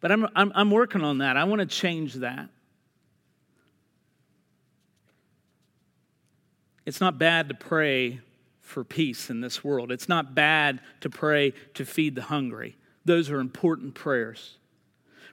But 0.01 0.13
I'm, 0.13 0.27
I'm, 0.37 0.53
I'm 0.55 0.71
working 0.71 1.03
on 1.03 1.19
that. 1.19 1.37
I 1.37 1.45
want 1.45 1.61
to 1.61 1.67
change 1.67 2.15
that. 2.15 2.49
It's 6.85 7.01
not 7.01 7.19
bad 7.19 7.49
to 7.49 7.55
pray 7.55 8.21
for 8.61 8.85
peace 8.85 9.31
in 9.31 9.41
this 9.41 9.65
world. 9.65 9.91
It's 9.91 10.09
not 10.09 10.35
bad 10.35 10.81
to 11.01 11.11
pray 11.11 11.53
to 11.75 11.85
feed 11.85 12.15
the 12.15 12.23
hungry. 12.23 12.77
Those 13.05 13.31
are 13.31 13.41
important 13.41 13.95
prayers. 13.95 14.59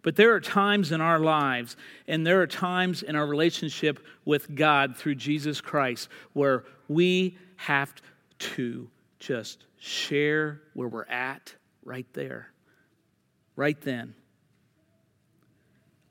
But 0.03 0.15
there 0.15 0.33
are 0.33 0.39
times 0.39 0.91
in 0.91 1.01
our 1.01 1.19
lives, 1.19 1.75
and 2.07 2.25
there 2.25 2.41
are 2.41 2.47
times 2.47 3.03
in 3.03 3.15
our 3.15 3.25
relationship 3.25 4.05
with 4.25 4.53
God 4.53 4.97
through 4.97 5.15
Jesus 5.15 5.61
Christ, 5.61 6.09
where 6.33 6.65
we 6.87 7.37
have 7.55 7.93
to 8.39 8.89
just 9.19 9.65
share 9.79 10.61
where 10.73 10.87
we're 10.87 11.05
at 11.05 11.53
right 11.83 12.07
there, 12.13 12.51
right 13.55 13.79
then. 13.81 14.15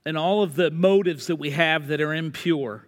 And 0.04 0.18
all 0.18 0.42
of 0.42 0.56
the 0.56 0.70
motives 0.70 1.26
that 1.28 1.36
we 1.36 1.50
have 1.50 1.88
that 1.88 2.00
are 2.00 2.14
impure. 2.14 2.86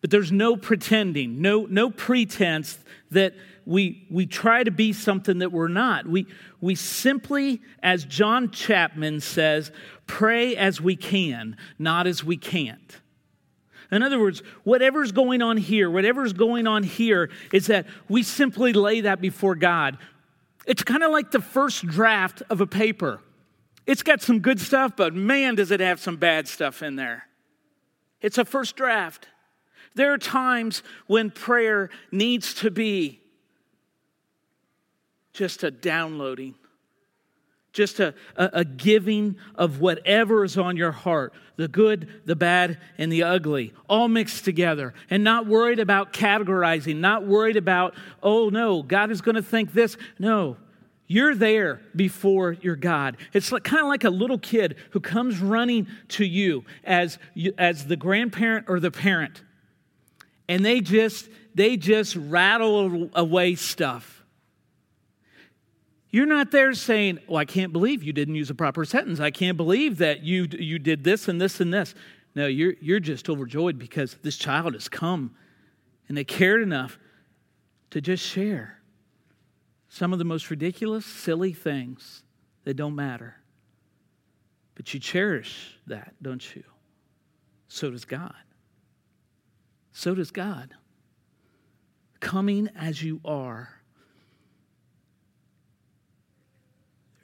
But 0.00 0.10
there's 0.10 0.30
no 0.30 0.56
pretending, 0.56 1.40
no, 1.40 1.64
no 1.64 1.90
pretense 1.90 2.78
that 3.10 3.34
we, 3.66 4.06
we 4.10 4.26
try 4.26 4.62
to 4.62 4.70
be 4.70 4.92
something 4.92 5.38
that 5.38 5.50
we're 5.50 5.68
not. 5.68 6.06
We, 6.06 6.26
we 6.60 6.74
simply, 6.74 7.62
as 7.82 8.04
John 8.04 8.50
Chapman 8.50 9.20
says, 9.20 9.72
pray 10.06 10.56
as 10.56 10.80
we 10.80 10.96
can, 10.96 11.56
not 11.78 12.06
as 12.06 12.22
we 12.22 12.36
can't. 12.36 13.00
In 13.94 14.02
other 14.02 14.18
words, 14.18 14.42
whatever's 14.64 15.12
going 15.12 15.42
on 15.42 15.56
here, 15.56 15.90
whatever's 15.90 16.32
going 16.32 16.66
on 16.66 16.82
here, 16.82 17.30
is 17.52 17.66
that 17.68 17.86
we 18.08 18.22
simply 18.22 18.72
lay 18.72 19.02
that 19.02 19.20
before 19.20 19.54
God. 19.54 19.98
It's 20.66 20.82
kind 20.82 21.02
of 21.02 21.12
like 21.12 21.30
the 21.30 21.40
first 21.40 21.86
draft 21.86 22.42
of 22.50 22.60
a 22.60 22.66
paper. 22.66 23.20
It's 23.86 24.02
got 24.02 24.22
some 24.22 24.40
good 24.40 24.60
stuff, 24.60 24.92
but 24.96 25.14
man, 25.14 25.54
does 25.54 25.70
it 25.70 25.80
have 25.80 26.00
some 26.00 26.16
bad 26.16 26.48
stuff 26.48 26.82
in 26.82 26.96
there. 26.96 27.28
It's 28.20 28.38
a 28.38 28.44
first 28.44 28.76
draft. 28.76 29.28
There 29.94 30.12
are 30.12 30.18
times 30.18 30.82
when 31.06 31.30
prayer 31.30 31.90
needs 32.10 32.54
to 32.54 32.70
be 32.70 33.20
just 35.32 35.62
a 35.62 35.70
downloading, 35.70 36.54
just 37.74 38.00
a, 38.00 38.14
a, 38.36 38.64
giving 38.64 39.36
of 39.56 39.80
whatever 39.80 40.44
is 40.44 40.56
on 40.56 40.76
your 40.76 40.92
heart 40.92 41.34
the 41.56 41.68
good, 41.68 42.08
the 42.24 42.34
bad, 42.34 42.78
and 42.98 43.12
the 43.12 43.22
ugly, 43.22 43.72
all 43.88 44.08
mixed 44.08 44.44
together, 44.44 44.92
and 45.10 45.22
not 45.22 45.46
worried 45.46 45.78
about 45.78 46.12
categorizing, 46.12 46.96
not 46.96 47.26
worried 47.26 47.56
about, 47.56 47.94
oh 48.22 48.48
no, 48.48 48.82
God 48.82 49.10
is 49.12 49.20
going 49.20 49.36
to 49.36 49.42
think 49.42 49.72
this. 49.72 49.96
No, 50.18 50.56
you're 51.06 51.34
there 51.34 51.80
before 51.94 52.54
your 52.54 52.74
God. 52.74 53.18
It's 53.32 53.52
like, 53.52 53.62
kind 53.62 53.82
of 53.82 53.88
like 53.88 54.02
a 54.02 54.10
little 54.10 54.38
kid 54.38 54.76
who 54.90 55.00
comes 55.00 55.38
running 55.38 55.86
to 56.08 56.24
you 56.24 56.64
as, 56.82 57.18
as 57.56 57.86
the 57.86 57.96
grandparent 57.96 58.66
or 58.68 58.80
the 58.80 58.90
parent 58.90 59.42
and 60.48 60.64
they 60.64 60.80
just 60.80 61.28
they 61.54 61.76
just 61.76 62.16
rattle 62.16 63.10
away 63.14 63.54
stuff 63.54 64.13
you're 66.14 66.26
not 66.26 66.50
there 66.50 66.72
saying 66.74 67.18
well 67.26 67.38
i 67.38 67.44
can't 67.44 67.72
believe 67.72 68.02
you 68.02 68.12
didn't 68.12 68.34
use 68.34 68.50
a 68.50 68.54
proper 68.54 68.84
sentence 68.84 69.20
i 69.20 69.30
can't 69.30 69.56
believe 69.56 69.98
that 69.98 70.22
you 70.22 70.46
you 70.58 70.78
did 70.78 71.04
this 71.04 71.28
and 71.28 71.40
this 71.40 71.60
and 71.60 71.72
this 71.72 71.94
no 72.34 72.46
you're 72.46 72.74
you're 72.80 73.00
just 73.00 73.28
overjoyed 73.28 73.78
because 73.78 74.16
this 74.22 74.36
child 74.36 74.74
has 74.74 74.88
come 74.88 75.34
and 76.08 76.16
they 76.16 76.24
cared 76.24 76.62
enough 76.62 76.98
to 77.90 78.00
just 78.00 78.24
share 78.24 78.80
some 79.94 80.12
of 80.12 80.18
the 80.18 80.24
most 80.24 80.50
ridiculous, 80.50 81.06
silly 81.06 81.52
things 81.52 82.24
that 82.64 82.74
don't 82.74 82.96
matter. 82.96 83.36
But 84.74 84.92
you 84.92 84.98
cherish 84.98 85.78
that, 85.86 86.14
don't 86.20 86.56
you? 86.56 86.64
So 87.68 87.92
does 87.92 88.04
God. 88.04 88.34
So 89.92 90.16
does 90.16 90.32
God. 90.32 90.74
Coming 92.18 92.68
as 92.74 93.04
you 93.04 93.20
are. 93.24 93.82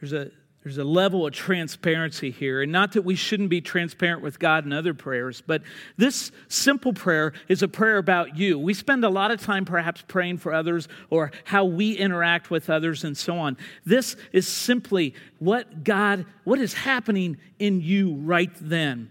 There's 0.00 0.12
a 0.12 0.30
there's 0.62 0.76
a 0.76 0.84
level 0.84 1.26
of 1.26 1.32
transparency 1.32 2.30
here. 2.30 2.60
And 2.60 2.70
not 2.70 2.92
that 2.92 3.02
we 3.02 3.14
shouldn't 3.14 3.48
be 3.48 3.62
transparent 3.62 4.20
with 4.20 4.38
God 4.38 4.66
in 4.66 4.74
other 4.74 4.92
prayers, 4.92 5.42
but 5.46 5.62
this 5.96 6.32
simple 6.48 6.92
prayer 6.92 7.32
is 7.48 7.62
a 7.62 7.68
prayer 7.68 7.96
about 7.96 8.36
you. 8.36 8.58
We 8.58 8.74
spend 8.74 9.02
a 9.02 9.08
lot 9.08 9.30
of 9.30 9.40
time 9.40 9.64
perhaps 9.64 10.04
praying 10.06 10.36
for 10.36 10.52
others 10.52 10.86
or 11.08 11.32
how 11.44 11.64
we 11.64 11.92
interact 11.92 12.50
with 12.50 12.68
others 12.68 13.04
and 13.04 13.16
so 13.16 13.38
on. 13.38 13.56
This 13.86 14.16
is 14.32 14.46
simply 14.46 15.14
what 15.38 15.82
God, 15.82 16.26
what 16.44 16.58
is 16.58 16.74
happening 16.74 17.38
in 17.58 17.80
you 17.80 18.16
right 18.16 18.52
then. 18.60 19.10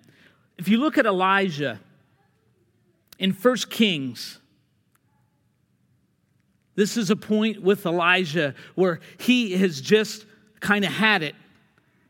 If 0.60 0.67
you 0.67 0.78
look 0.78 0.99
at 0.99 1.08
Elijah 1.08 1.80
in 3.17 3.32
1 3.32 3.56
Kings, 3.71 4.39
this 6.75 6.95
is 6.95 7.10
a 7.10 7.15
point 7.15 7.63
with 7.63 7.88
Elijah 7.88 8.54
where 8.75 8.99
he 9.17 9.58
has 9.58 9.82
just 9.82 10.25
kind 10.60 10.86
of 10.86 10.91
had 10.91 11.24
it. 11.24 11.36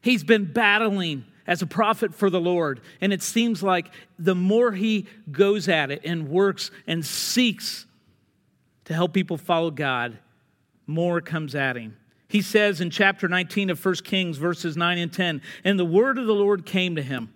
He's 0.02 0.24
been 0.24 0.46
battling 0.46 1.26
as 1.46 1.62
a 1.62 1.68
prophet 1.68 2.14
for 2.14 2.30
the 2.30 2.40
Lord. 2.40 2.80
And 3.02 3.12
it 3.12 3.24
seems 3.24 3.64
like 3.64 3.92
the 4.18 4.36
more 4.36 4.72
he 4.72 5.08
goes 5.32 5.68
at 5.68 5.92
it 5.92 6.02
and 6.06 6.30
works 6.30 6.70
and 6.86 7.06
seeks 7.06 7.86
to 8.86 8.94
help 8.94 9.14
people 9.14 9.38
follow 9.38 9.72
God, 9.72 10.20
more 10.86 11.22
comes 11.22 11.56
at 11.56 11.76
him. 11.76 11.98
He 12.28 12.44
says 12.44 12.80
in 12.80 12.92
chapter 12.92 13.28
19 13.28 13.72
of 13.72 13.84
1 13.84 13.96
Kings, 14.04 14.38
verses 14.38 14.78
9 14.78 14.98
and 15.00 15.12
10, 15.12 15.42
And 15.64 15.80
the 15.80 15.86
word 15.86 16.20
of 16.20 16.28
the 16.28 16.36
Lord 16.36 16.66
came 16.66 16.96
to 16.96 17.02
him. 17.02 17.34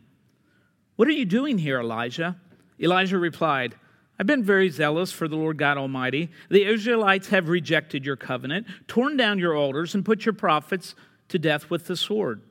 What 0.95 1.07
are 1.07 1.11
you 1.11 1.25
doing 1.25 1.57
here, 1.57 1.79
Elijah? 1.79 2.37
Elijah 2.79 3.17
replied, 3.17 3.75
I've 4.23 4.27
been 4.27 4.41
very 4.41 4.69
zealous 4.69 5.11
for 5.11 5.27
the 5.27 5.35
Lord 5.35 5.57
God 5.57 5.77
Almighty. 5.77 6.29
The 6.47 6.63
Israelites 6.63 7.27
have 7.27 7.49
rejected 7.49 8.05
your 8.05 8.15
covenant, 8.15 8.67
torn 8.87 9.17
down 9.17 9.37
your 9.37 9.53
altars, 9.53 9.95
and 9.95 10.05
put 10.05 10.25
your 10.25 10.31
prophets 10.31 10.95
to 11.27 11.37
death 11.37 11.69
with 11.69 11.87
the 11.87 11.97
sword. 11.97 12.41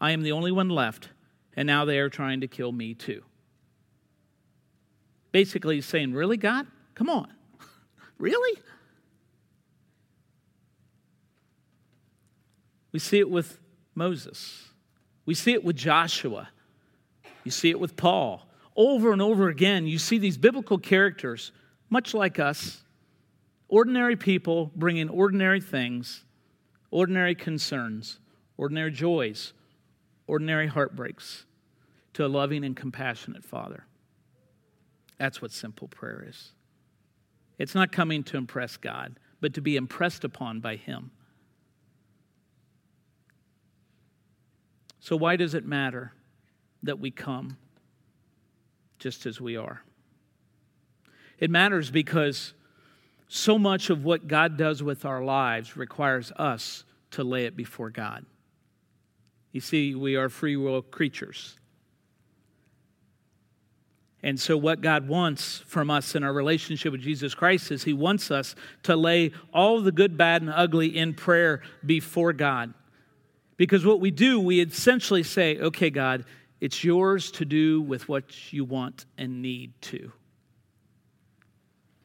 I 0.00 0.12
am 0.12 0.22
the 0.22 0.30
only 0.30 0.52
one 0.52 0.68
left, 0.68 1.08
and 1.56 1.66
now 1.66 1.84
they 1.84 1.98
are 1.98 2.08
trying 2.08 2.42
to 2.42 2.46
kill 2.46 2.70
me 2.70 2.94
too. 2.94 3.24
Basically, 5.32 5.74
he's 5.74 5.86
saying, 5.86 6.14
Really, 6.14 6.36
God? 6.36 6.68
Come 6.94 7.10
on. 7.10 7.26
really? 8.18 8.60
We 12.92 13.00
see 13.00 13.18
it 13.18 13.28
with 13.28 13.58
Moses, 13.96 14.68
we 15.26 15.34
see 15.34 15.54
it 15.54 15.64
with 15.64 15.74
Joshua, 15.74 16.50
you 17.42 17.50
see 17.50 17.70
it 17.70 17.80
with 17.80 17.96
Paul. 17.96 18.46
Over 18.76 19.12
and 19.12 19.22
over 19.22 19.48
again, 19.48 19.86
you 19.86 19.98
see 19.98 20.18
these 20.18 20.36
biblical 20.36 20.78
characters, 20.78 21.52
much 21.90 22.12
like 22.12 22.38
us, 22.38 22.82
ordinary 23.68 24.16
people 24.16 24.72
bringing 24.74 25.08
ordinary 25.08 25.60
things, 25.60 26.24
ordinary 26.90 27.34
concerns, 27.34 28.18
ordinary 28.56 28.90
joys, 28.90 29.52
ordinary 30.26 30.66
heartbreaks 30.66 31.44
to 32.14 32.24
a 32.24 32.28
loving 32.28 32.64
and 32.64 32.76
compassionate 32.76 33.44
Father. 33.44 33.86
That's 35.18 35.40
what 35.40 35.52
simple 35.52 35.88
prayer 35.88 36.24
is. 36.28 36.52
It's 37.58 37.74
not 37.74 37.92
coming 37.92 38.24
to 38.24 38.36
impress 38.36 38.76
God, 38.76 39.18
but 39.40 39.54
to 39.54 39.60
be 39.60 39.76
impressed 39.76 40.24
upon 40.24 40.60
by 40.60 40.76
Him. 40.76 41.12
So, 44.98 45.16
why 45.16 45.36
does 45.36 45.54
it 45.54 45.66
matter 45.66 46.12
that 46.82 46.98
we 46.98 47.10
come 47.10 47.58
just 48.98 49.26
as 49.26 49.40
we 49.40 49.56
are? 49.56 49.82
It 51.38 51.50
matters 51.50 51.90
because 51.90 52.54
so 53.28 53.58
much 53.58 53.90
of 53.90 54.04
what 54.04 54.28
God 54.28 54.56
does 54.56 54.82
with 54.82 55.04
our 55.04 55.22
lives 55.22 55.76
requires 55.76 56.30
us 56.32 56.84
to 57.12 57.24
lay 57.24 57.46
it 57.46 57.56
before 57.56 57.90
God. 57.90 58.24
You 59.52 59.60
see, 59.60 59.94
we 59.94 60.16
are 60.16 60.28
free 60.28 60.56
will 60.56 60.82
creatures. 60.82 61.58
And 64.22 64.40
so, 64.40 64.56
what 64.56 64.80
God 64.80 65.06
wants 65.06 65.58
from 65.66 65.90
us 65.90 66.14
in 66.14 66.24
our 66.24 66.32
relationship 66.32 66.92
with 66.92 67.02
Jesus 67.02 67.34
Christ 67.34 67.70
is 67.70 67.84
He 67.84 67.92
wants 67.92 68.30
us 68.30 68.54
to 68.84 68.96
lay 68.96 69.32
all 69.52 69.82
the 69.82 69.92
good, 69.92 70.16
bad, 70.16 70.40
and 70.40 70.50
ugly 70.50 70.96
in 70.96 71.12
prayer 71.12 71.60
before 71.84 72.32
God. 72.32 72.72
Because 73.56 73.84
what 73.84 74.00
we 74.00 74.10
do, 74.10 74.40
we 74.40 74.60
essentially 74.60 75.22
say, 75.22 75.58
okay, 75.58 75.90
God, 75.90 76.24
it's 76.60 76.82
yours 76.84 77.30
to 77.32 77.44
do 77.44 77.80
with 77.80 78.08
what 78.08 78.52
you 78.52 78.64
want 78.64 79.06
and 79.18 79.42
need 79.42 79.72
to. 79.82 80.12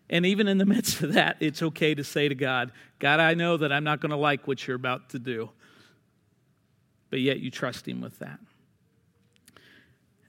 And 0.10 0.26
even 0.26 0.48
in 0.48 0.58
the 0.58 0.66
midst 0.68 1.02
of 1.02 1.14
that, 1.14 1.38
it's 1.40 1.62
okay 1.62 1.96
to 1.96 2.04
say 2.04 2.28
to 2.28 2.36
God, 2.36 2.72
God, 3.00 3.20
I 3.20 3.34
know 3.34 3.58
that 3.58 3.72
I'm 3.72 3.84
not 3.84 4.00
going 4.02 4.12
to 4.12 4.18
like 4.18 4.48
what 4.48 4.68
you're 4.68 4.76
about 4.76 5.10
to 5.12 5.20
do 5.20 5.50
but 7.10 7.20
yet 7.20 7.40
you 7.40 7.52
trust 7.52 7.88
Him 7.88 8.02
with 8.02 8.18
that. 8.20 8.40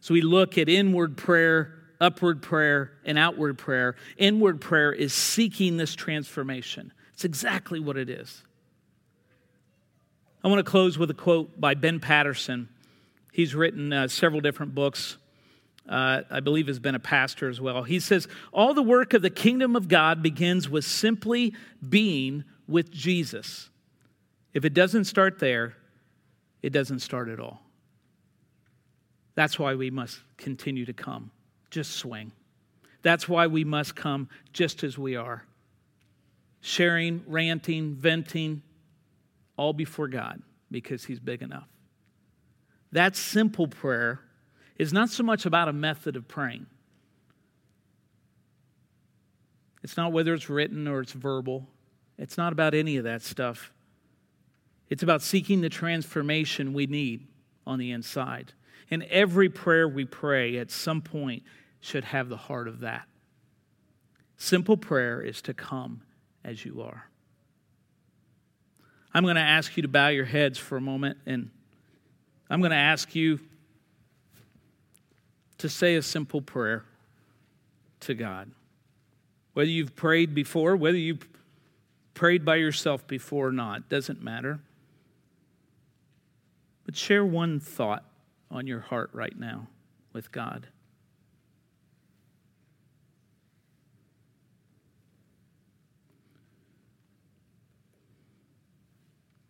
So 0.01 0.15
we 0.15 0.23
look 0.23 0.57
at 0.57 0.69
inward 0.69 1.17
prayer, 1.17 1.75
upward 2.01 2.43
prayer, 2.43 2.93
and 3.05 3.19
outward 3.19 3.59
prayer. 3.59 3.97
Inward 4.17 4.61
prayer 4.61 4.93
is 4.93 5.13
seeking 5.13 5.77
this 5.77 5.95
transformation. 5.95 6.93
It's 7.13 7.25
exactly 7.25 7.81
what 7.81 7.97
it 7.97 8.09
is. 8.09 8.43
I 10.43 10.49
want 10.49 10.65
to 10.65 10.71
close 10.71 10.97
with 10.97 11.11
a 11.11 11.15
quote 11.15 11.61
by 11.61 11.75
Ben 11.75 12.01
Patterson. 12.01 12.71
He's 13.33 13.55
written 13.55 13.93
uh, 13.93 14.09
several 14.09 14.41
different 14.41 14.75
books. 14.75 15.17
Uh, 15.89 16.23
I 16.31 16.41
believe 16.41 16.67
has 16.67 16.79
been 16.79 16.95
a 16.95 17.01
pastor 17.01 17.49
as 17.49 17.61
well. 17.61 17.83
He 17.83 18.01
says, 18.01 18.29
All 18.53 18.75
the 18.75 18.83
work 18.83 19.15
of 19.15 19.23
the 19.23 19.31
kingdom 19.31 19.77
of 19.77 19.89
God 19.89 20.23
begins 20.23 20.69
with 20.69 20.85
simply 20.85 21.55
being 21.87 22.45
with 22.69 22.91
Jesus. 22.91 23.71
If 24.53 24.65
it 24.65 24.75
doesn't 24.75 25.05
start 25.05 25.39
there, 25.39 25.75
it 26.63 26.71
doesn't 26.71 27.01
start 27.01 27.29
at 27.29 27.41
all. 27.41 27.61
That's 29.35 29.59
why 29.59 29.75
we 29.75 29.91
must 29.91 30.21
continue 30.37 30.85
to 30.85 30.93
come, 30.93 31.31
just 31.71 31.93
swing. 31.93 32.33
That's 33.03 33.29
why 33.29 33.47
we 33.47 33.65
must 33.65 33.97
come 33.97 34.29
just 34.53 34.85
as 34.85 34.99
we 34.99 35.17
are 35.17 35.45
sharing, 36.61 37.23
ranting, 37.27 37.95
venting, 37.95 38.63
all 39.57 39.73
before 39.73 40.09
God 40.09 40.43
because 40.71 41.05
He's 41.05 41.19
big 41.19 41.43
enough. 41.43 41.69
That 42.93 43.17
simple 43.17 43.69
prayer 43.69 44.21
is 44.79 44.93
not 44.93 45.11
so 45.11 45.23
much 45.23 45.47
about 45.47 45.69
a 45.69 45.73
method 45.73 46.17
of 46.17 46.27
praying. 46.27 46.67
It's 49.83 49.97
not 49.97 50.13
whether 50.13 50.35
it's 50.35 50.51
written 50.51 50.89
or 50.89 51.01
it's 51.01 51.13
verbal. 51.13 51.69
It's 52.19 52.37
not 52.37 52.53
about 52.53 52.75
any 52.75 52.97
of 52.97 53.05
that 53.05 53.23
stuff. 53.23 53.73
It's 54.89 55.03
about 55.03 55.23
seeking 55.23 55.61
the 55.61 55.69
transformation 55.69 56.73
we 56.73 56.87
need 56.87 57.27
on 57.67 57.79
the 57.79 57.93
inside. 57.93 58.53
And 58.91 59.05
every 59.05 59.49
prayer 59.49 59.89
we 59.89 60.05
pray 60.05 60.59
at 60.59 60.71
some 60.71 61.01
point 61.01 61.45
should 61.81 62.05
have 62.05 62.29
the 62.29 62.37
heart 62.37 62.69
of 62.69 62.81
that. 62.81 63.07
Simple 64.37 64.77
prayer 64.77 65.23
is 65.23 65.41
to 65.43 65.55
come 65.55 66.03
as 66.45 66.65
you 66.65 66.83
are. 66.83 67.09
I'm 69.15 69.23
going 69.23 69.37
to 69.37 69.41
ask 69.41 69.77
you 69.77 69.83
to 69.83 69.89
bow 69.89 70.09
your 70.09 70.25
heads 70.25 70.59
for 70.59 70.77
a 70.77 70.81
moment, 70.81 71.19
and 71.27 71.51
I'm 72.51 72.61
going 72.61 72.73
to 72.73 72.77
ask 72.77 73.15
you 73.15 73.39
to 75.59 75.69
say 75.69 75.95
a 75.95 76.03
simple 76.03 76.43
prayer 76.43 76.85
to 78.01 78.15
God. 78.15 78.51
Whether 79.55 79.71
you've 79.71 79.95
prayed 79.95 80.35
before, 80.35 80.75
whether 80.75 80.99
you've 80.99 81.27
prayed 82.15 82.45
by 82.45 82.57
yourself 82.57 83.07
before 83.07 83.49
or 83.49 83.53
not, 83.53 83.89
doesn't 83.89 84.23
matter. 84.23 84.61
But 86.85 86.97
share 86.97 87.25
one 87.25 87.61
thought 87.61 88.05
on 88.51 88.67
your 88.67 88.81
heart 88.81 89.11
right 89.13 89.39
now 89.39 89.69
with 90.13 90.33
God. 90.33 90.67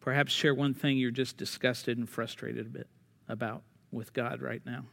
Perhaps 0.01 0.33
share 0.33 0.55
one 0.55 0.75
thing 0.75 0.97
you're 0.97 1.11
just 1.11 1.37
disgusted 1.37 1.99
and 1.99 2.09
frustrated 2.09 2.67
a 2.67 2.71
bit 2.71 2.89
about 3.29 3.63
with 3.93 4.13
God 4.13 4.41
right 4.41 4.63
now. 4.65 4.85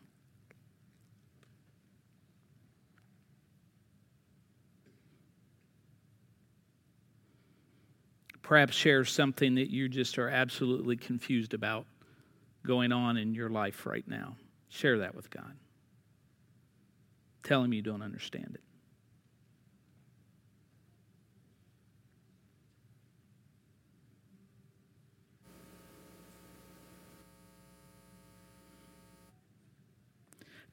Perhaps 8.42 8.76
share 8.76 9.04
something 9.04 9.56
that 9.56 9.70
you 9.70 9.90
just 9.90 10.18
are 10.18 10.30
absolutely 10.30 10.96
confused 10.96 11.54
about 11.54 11.86
going 12.66 12.94
on 12.94 13.18
in 13.18 13.34
your 13.34 13.50
life 13.50 13.86
right 13.86 14.08
now. 14.08 14.38
Share 14.70 15.00
that 15.00 15.16
with 15.16 15.30
God. 15.30 15.54
Tell 17.44 17.64
Him 17.64 17.74
you 17.74 17.82
don't 17.82 18.02
understand 18.02 18.52
it. 18.54 18.67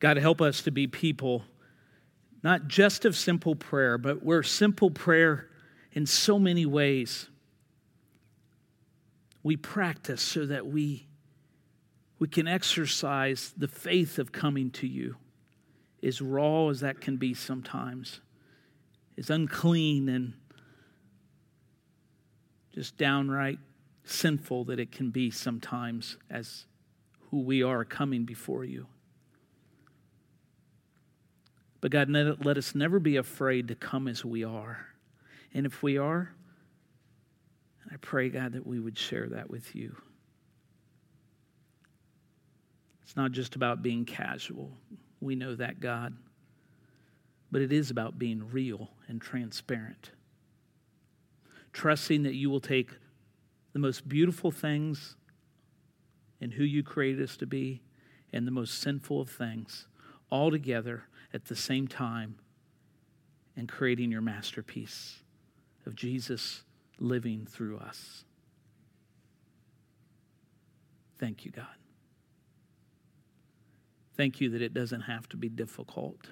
God, 0.05 0.19
help 0.19 0.43
us 0.43 0.61
to 0.65 0.71
be 0.71 0.87
people 0.87 1.45
not 2.43 2.69
just 2.69 3.07
of 3.07 3.17
simple 3.17 3.57
prayer, 3.57 3.97
but 3.97 4.23
we're 4.23 4.43
simple 4.43 4.91
prayer 4.91 5.49
in 5.93 6.05
so 6.05 6.39
many 6.39 6.67
ways. 6.67 7.31
We 9.43 9.57
practice 9.57 10.21
so 10.21 10.45
that 10.45 10.67
we, 10.67 11.07
we 12.19 12.29
can 12.29 12.47
exercise 12.47 13.55
the 13.57 13.67
faith 13.67 14.19
of 14.19 14.31
coming 14.31 14.71
to 14.73 14.87
you, 14.87 15.17
as 16.03 16.21
raw 16.21 16.69
as 16.69 16.81
that 16.81 17.01
can 17.01 17.17
be 17.17 17.33
sometimes, 17.33 18.21
as 19.17 19.31
unclean 19.31 20.11
and 20.11 20.35
just 22.75 22.99
downright 22.99 23.59
sinful 24.05 24.65
that 24.65 24.79
it 24.79 24.93
can 24.93 25.09
be 25.09 25.31
sometimes 25.31 26.19
as 26.29 26.67
who 27.31 27.41
we 27.41 27.63
are 27.63 27.87
coming 27.87 28.27
before 28.27 28.67
you. 28.67 28.87
But 31.85 31.91
God, 31.91 32.09
let 32.09 32.57
us 32.57 32.75
never 32.75 32.99
be 32.99 33.17
afraid 33.19 33.69
to 33.69 33.75
come 33.75 34.09
as 34.09 34.25
we 34.25 34.43
are. 34.43 34.87
And 35.53 35.67
if 35.67 35.83
we 35.83 35.99
are, 35.99 36.33
I 37.93 37.97
pray, 37.99 38.31
God, 38.31 38.55
that 38.55 38.67
we 38.67 38.81
would 38.81 38.97
share 38.97 39.29
that 39.29 39.51
with 39.51 39.77
you. 39.77 39.95
It's 43.03 43.17
not 43.17 43.33
just 43.33 43.55
about 43.55 43.83
being 43.83 44.07
casual. 44.07 44.73
We 45.21 45.35
know 45.37 45.55
that, 45.57 45.79
God. 45.79 46.17
But 47.53 47.61
it 47.61 47.71
is 47.71 47.91
about 47.91 48.19
being 48.19 48.51
real 48.51 48.89
and 49.07 49.21
transparent. 49.21 50.13
Trusting 51.75 52.23
that 52.23 52.35
you 52.35 52.49
will 52.49 52.61
take 52.61 52.93
the 53.75 53.79
most 53.79 54.09
beautiful 54.09 54.51
things 54.51 55.17
in 56.41 56.53
who 56.53 56.65
you 56.65 56.83
created 56.83 57.23
us 57.23 57.37
to 57.37 57.47
be 57.47 57.83
and 58.33 58.47
the 58.47 58.53
most 58.53 58.81
sinful 58.81 59.21
of 59.21 59.29
things 59.29 59.87
all 60.31 60.51
together 60.51 61.09
at 61.35 61.47
the 61.47 61.57
same 61.57 61.89
time 61.89 62.37
and 63.57 63.69
creating 63.69 64.11
your 64.11 64.23
masterpiece 64.23 65.17
of 65.85 65.95
Jesus 65.95 66.63
living 66.99 67.47
through 67.47 67.79
us. 67.79 68.25
Thank 71.19 71.45
you, 71.45 71.51
God. 71.51 71.67
Thank 74.17 74.41
you 74.41 74.49
that 74.51 74.63
it 74.63 74.73
doesn't 74.73 75.03
have 75.03 75.29
to 75.31 75.37
be 75.37 75.49
difficult. 75.49 76.31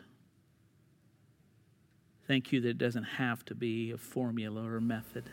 Thank 2.28 2.53
you 2.53 2.61
that 2.61 2.68
it 2.68 2.78
doesn't 2.78 3.05
have 3.05 3.44
to 3.46 3.55
be 3.55 3.90
a 3.90 3.98
formula 3.98 4.62
or 4.62 4.76
a 4.76 4.80
method. 4.80 5.24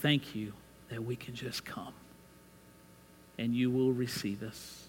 Thank 0.00 0.34
you 0.34 0.52
that 0.90 1.04
we 1.04 1.14
can 1.14 1.34
just 1.34 1.64
come 1.64 1.94
and 3.38 3.54
you 3.54 3.70
will 3.70 3.92
receive 3.92 4.42
us. 4.42 4.88